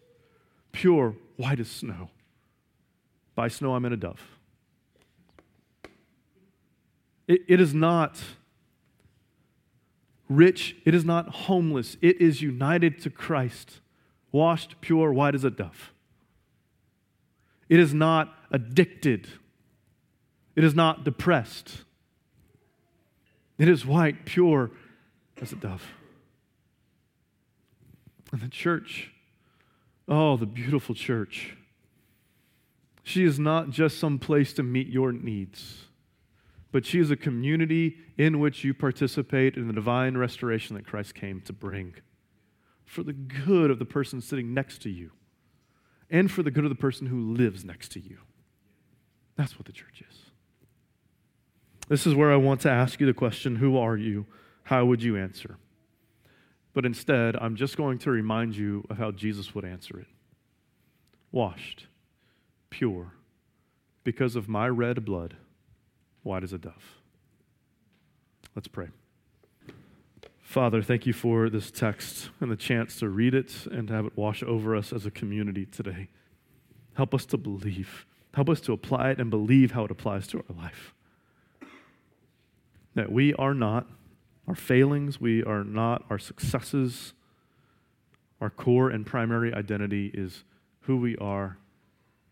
pure, 0.73 1.15
white 1.37 1.61
as 1.61 1.71
snow. 1.71 2.11
By 3.35 3.49
snow, 3.49 3.75
I 3.75 3.79
meant 3.79 3.95
a 3.95 3.97
dove. 3.97 4.21
It, 7.27 7.43
it 7.49 7.61
is 7.61 7.73
not 7.73 8.21
rich, 10.29 10.77
it 10.85 10.95
is 10.95 11.05
not 11.05 11.29
homeless, 11.29 11.97
it 12.01 12.21
is 12.21 12.43
united 12.43 13.01
to 13.03 13.11
Christ, 13.11 13.81
washed, 14.33 14.81
pure, 14.81 15.13
white 15.13 15.35
as 15.35 15.45
a 15.45 15.51
dove. 15.51 15.93
It 17.71 17.81
is 17.81 17.95
not 17.95 18.35
addicted, 18.51 19.29
it 20.55 20.65
is 20.65 20.75
not 20.75 21.05
depressed. 21.05 21.85
It 23.57 23.69
is 23.69 23.85
white, 23.85 24.25
pure 24.25 24.71
as 25.39 25.53
a 25.53 25.57
dove. 25.57 25.87
And 28.33 28.41
the 28.41 28.49
church 28.49 29.11
Oh, 30.11 30.37
the 30.37 30.45
beautiful 30.45 30.97
church. 30.97 31.57
She 33.05 33.25
is 33.25 33.39
not 33.39 33.71
just 33.71 33.99
some 33.99 34.19
place 34.19 34.53
to 34.55 34.65
meet 34.65 34.89
your 34.89 35.13
needs, 35.13 35.85
but 36.73 36.85
she 36.85 36.99
is 36.99 37.13
a 37.13 37.17
community 37.17 37.97
in 38.19 38.41
which 38.41 38.65
you 38.65 38.75
participate 38.75 39.57
in 39.57 39.69
the 39.69 39.73
divine 39.73 40.17
restoration 40.17 40.75
that 40.75 40.85
Christ 40.85 41.15
came 41.15 41.41
to 41.43 41.53
bring 41.53 41.95
for 42.85 43.05
the 43.05 43.13
good 43.13 43.71
of 43.71 43.79
the 43.79 43.85
person 43.85 44.21
sitting 44.21 44.53
next 44.53 44.83
to 44.83 44.91
you 44.91 45.13
and 46.11 46.31
for 46.31 46.43
the 46.43 46.51
good 46.51 46.65
of 46.65 46.71
the 46.71 46.75
person 46.75 47.07
who 47.07 47.33
lives 47.35 47.65
next 47.65 47.93
to 47.93 48.01
you. 48.01 48.19
That's 49.37 49.59
what 49.59 49.67
the 49.67 49.73
church 49.73 50.03
is. 50.09 50.17
This 51.89 52.07
is 52.07 52.15
where 52.15 52.33
I 52.33 52.37
want 52.37 52.61
to 52.63 52.71
ask 52.71 53.01
you 53.01 53.07
the 53.07 53.15
question 53.15 53.57
Who 53.57 53.77
are 53.77 53.97
you? 53.97 54.27
How 54.65 54.85
would 54.85 55.03
you 55.03 55.17
answer? 55.17 55.57
But 56.73 56.87
instead, 56.87 57.37
I'm 57.37 57.57
just 57.57 57.77
going 57.77 57.99
to 57.99 58.11
remind 58.11 58.57
you 58.57 58.85
of 58.89 58.99
how 58.99 59.11
Jesus 59.11 59.55
would 59.55 59.65
answer 59.65 59.99
it 59.99 60.07
washed, 61.33 61.87
pure, 62.71 63.13
because 64.03 64.35
of 64.35 64.49
my 64.49 64.69
red 64.69 65.05
blood, 65.05 65.37
white 66.23 66.43
as 66.43 66.53
a 66.53 66.59
dove. 66.59 67.01
Let's 68.55 68.69
pray. 68.69 68.89
Father, 70.51 70.83
thank 70.83 71.07
you 71.07 71.13
for 71.13 71.49
this 71.49 71.71
text 71.71 72.31
and 72.41 72.51
the 72.51 72.57
chance 72.57 72.99
to 72.99 73.09
read 73.09 73.37
it 73.37 73.67
and 73.71 73.87
to 73.87 73.95
have 73.95 74.07
it 74.07 74.17
wash 74.17 74.43
over 74.43 74.75
us 74.75 74.93
as 74.93 75.07
a 75.07 75.11
community 75.13 75.65
today. 75.65 76.09
Help 76.95 77.15
us 77.15 77.25
to 77.27 77.37
believe. 77.37 78.05
Help 78.35 78.49
us 78.51 78.61
to 78.63 78.73
apply 78.73 79.11
it 79.11 79.21
and 79.21 79.31
believe 79.31 79.71
how 79.71 79.85
it 79.85 79.93
applies 79.93 80.27
to 80.27 80.39
our 80.39 80.57
life. 80.57 80.93
That 82.97 83.13
we 83.13 83.33
are 83.35 83.55
not 83.55 83.87
our 84.49 84.57
failings, 84.57 85.21
we 85.21 85.45
are 85.45 85.63
not 85.63 86.05
our 86.11 86.19
successes. 86.19 87.13
Our 88.41 88.51
core 88.51 88.91
and 88.91 89.07
primary 89.07 89.55
identity 89.55 90.11
is 90.13 90.43
who 90.81 90.97
we 90.97 91.17
are 91.19 91.59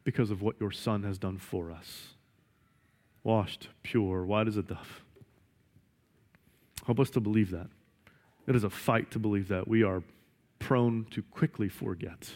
because 0.02 0.32
of 0.32 0.42
what 0.42 0.56
your 0.58 0.72
Son 0.72 1.04
has 1.04 1.18
done 1.18 1.38
for 1.38 1.70
us. 1.70 2.14
Washed, 3.22 3.68
pure, 3.84 4.24
white 4.24 4.48
as 4.48 4.56
a 4.56 4.64
dove. 4.64 5.02
Help 6.84 6.98
us 6.98 7.10
to 7.10 7.20
believe 7.20 7.52
that. 7.52 7.68
It 8.48 8.56
is 8.56 8.64
a 8.64 8.70
fight 8.70 9.10
to 9.10 9.18
believe 9.18 9.48
that. 9.48 9.68
We 9.68 9.82
are 9.82 10.02
prone 10.58 11.06
to 11.10 11.22
quickly 11.22 11.68
forget, 11.68 12.30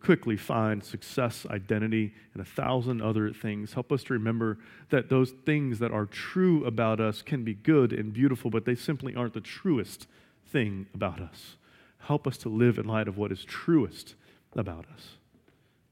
quickly 0.00 0.36
find 0.36 0.82
success, 0.82 1.44
identity, 1.50 2.14
and 2.32 2.40
a 2.40 2.44
thousand 2.44 3.02
other 3.02 3.30
things. 3.32 3.74
Help 3.74 3.92
us 3.92 4.02
to 4.04 4.14
remember 4.14 4.58
that 4.88 5.10
those 5.10 5.32
things 5.44 5.78
that 5.78 5.92
are 5.92 6.06
true 6.06 6.64
about 6.64 7.00
us 7.00 7.20
can 7.20 7.44
be 7.44 7.52
good 7.52 7.92
and 7.92 8.14
beautiful, 8.14 8.50
but 8.50 8.64
they 8.64 8.74
simply 8.74 9.14
aren't 9.14 9.34
the 9.34 9.40
truest 9.42 10.06
thing 10.50 10.86
about 10.94 11.20
us. 11.20 11.56
Help 11.98 12.26
us 12.26 12.38
to 12.38 12.48
live 12.48 12.78
in 12.78 12.86
light 12.86 13.06
of 13.06 13.18
what 13.18 13.30
is 13.30 13.44
truest 13.44 14.14
about 14.54 14.86
us. 14.94 15.16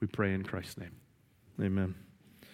We 0.01 0.07
pray 0.07 0.33
in 0.33 0.43
Christ's 0.43 0.79
name. 0.79 0.97
Amen. 1.61 1.95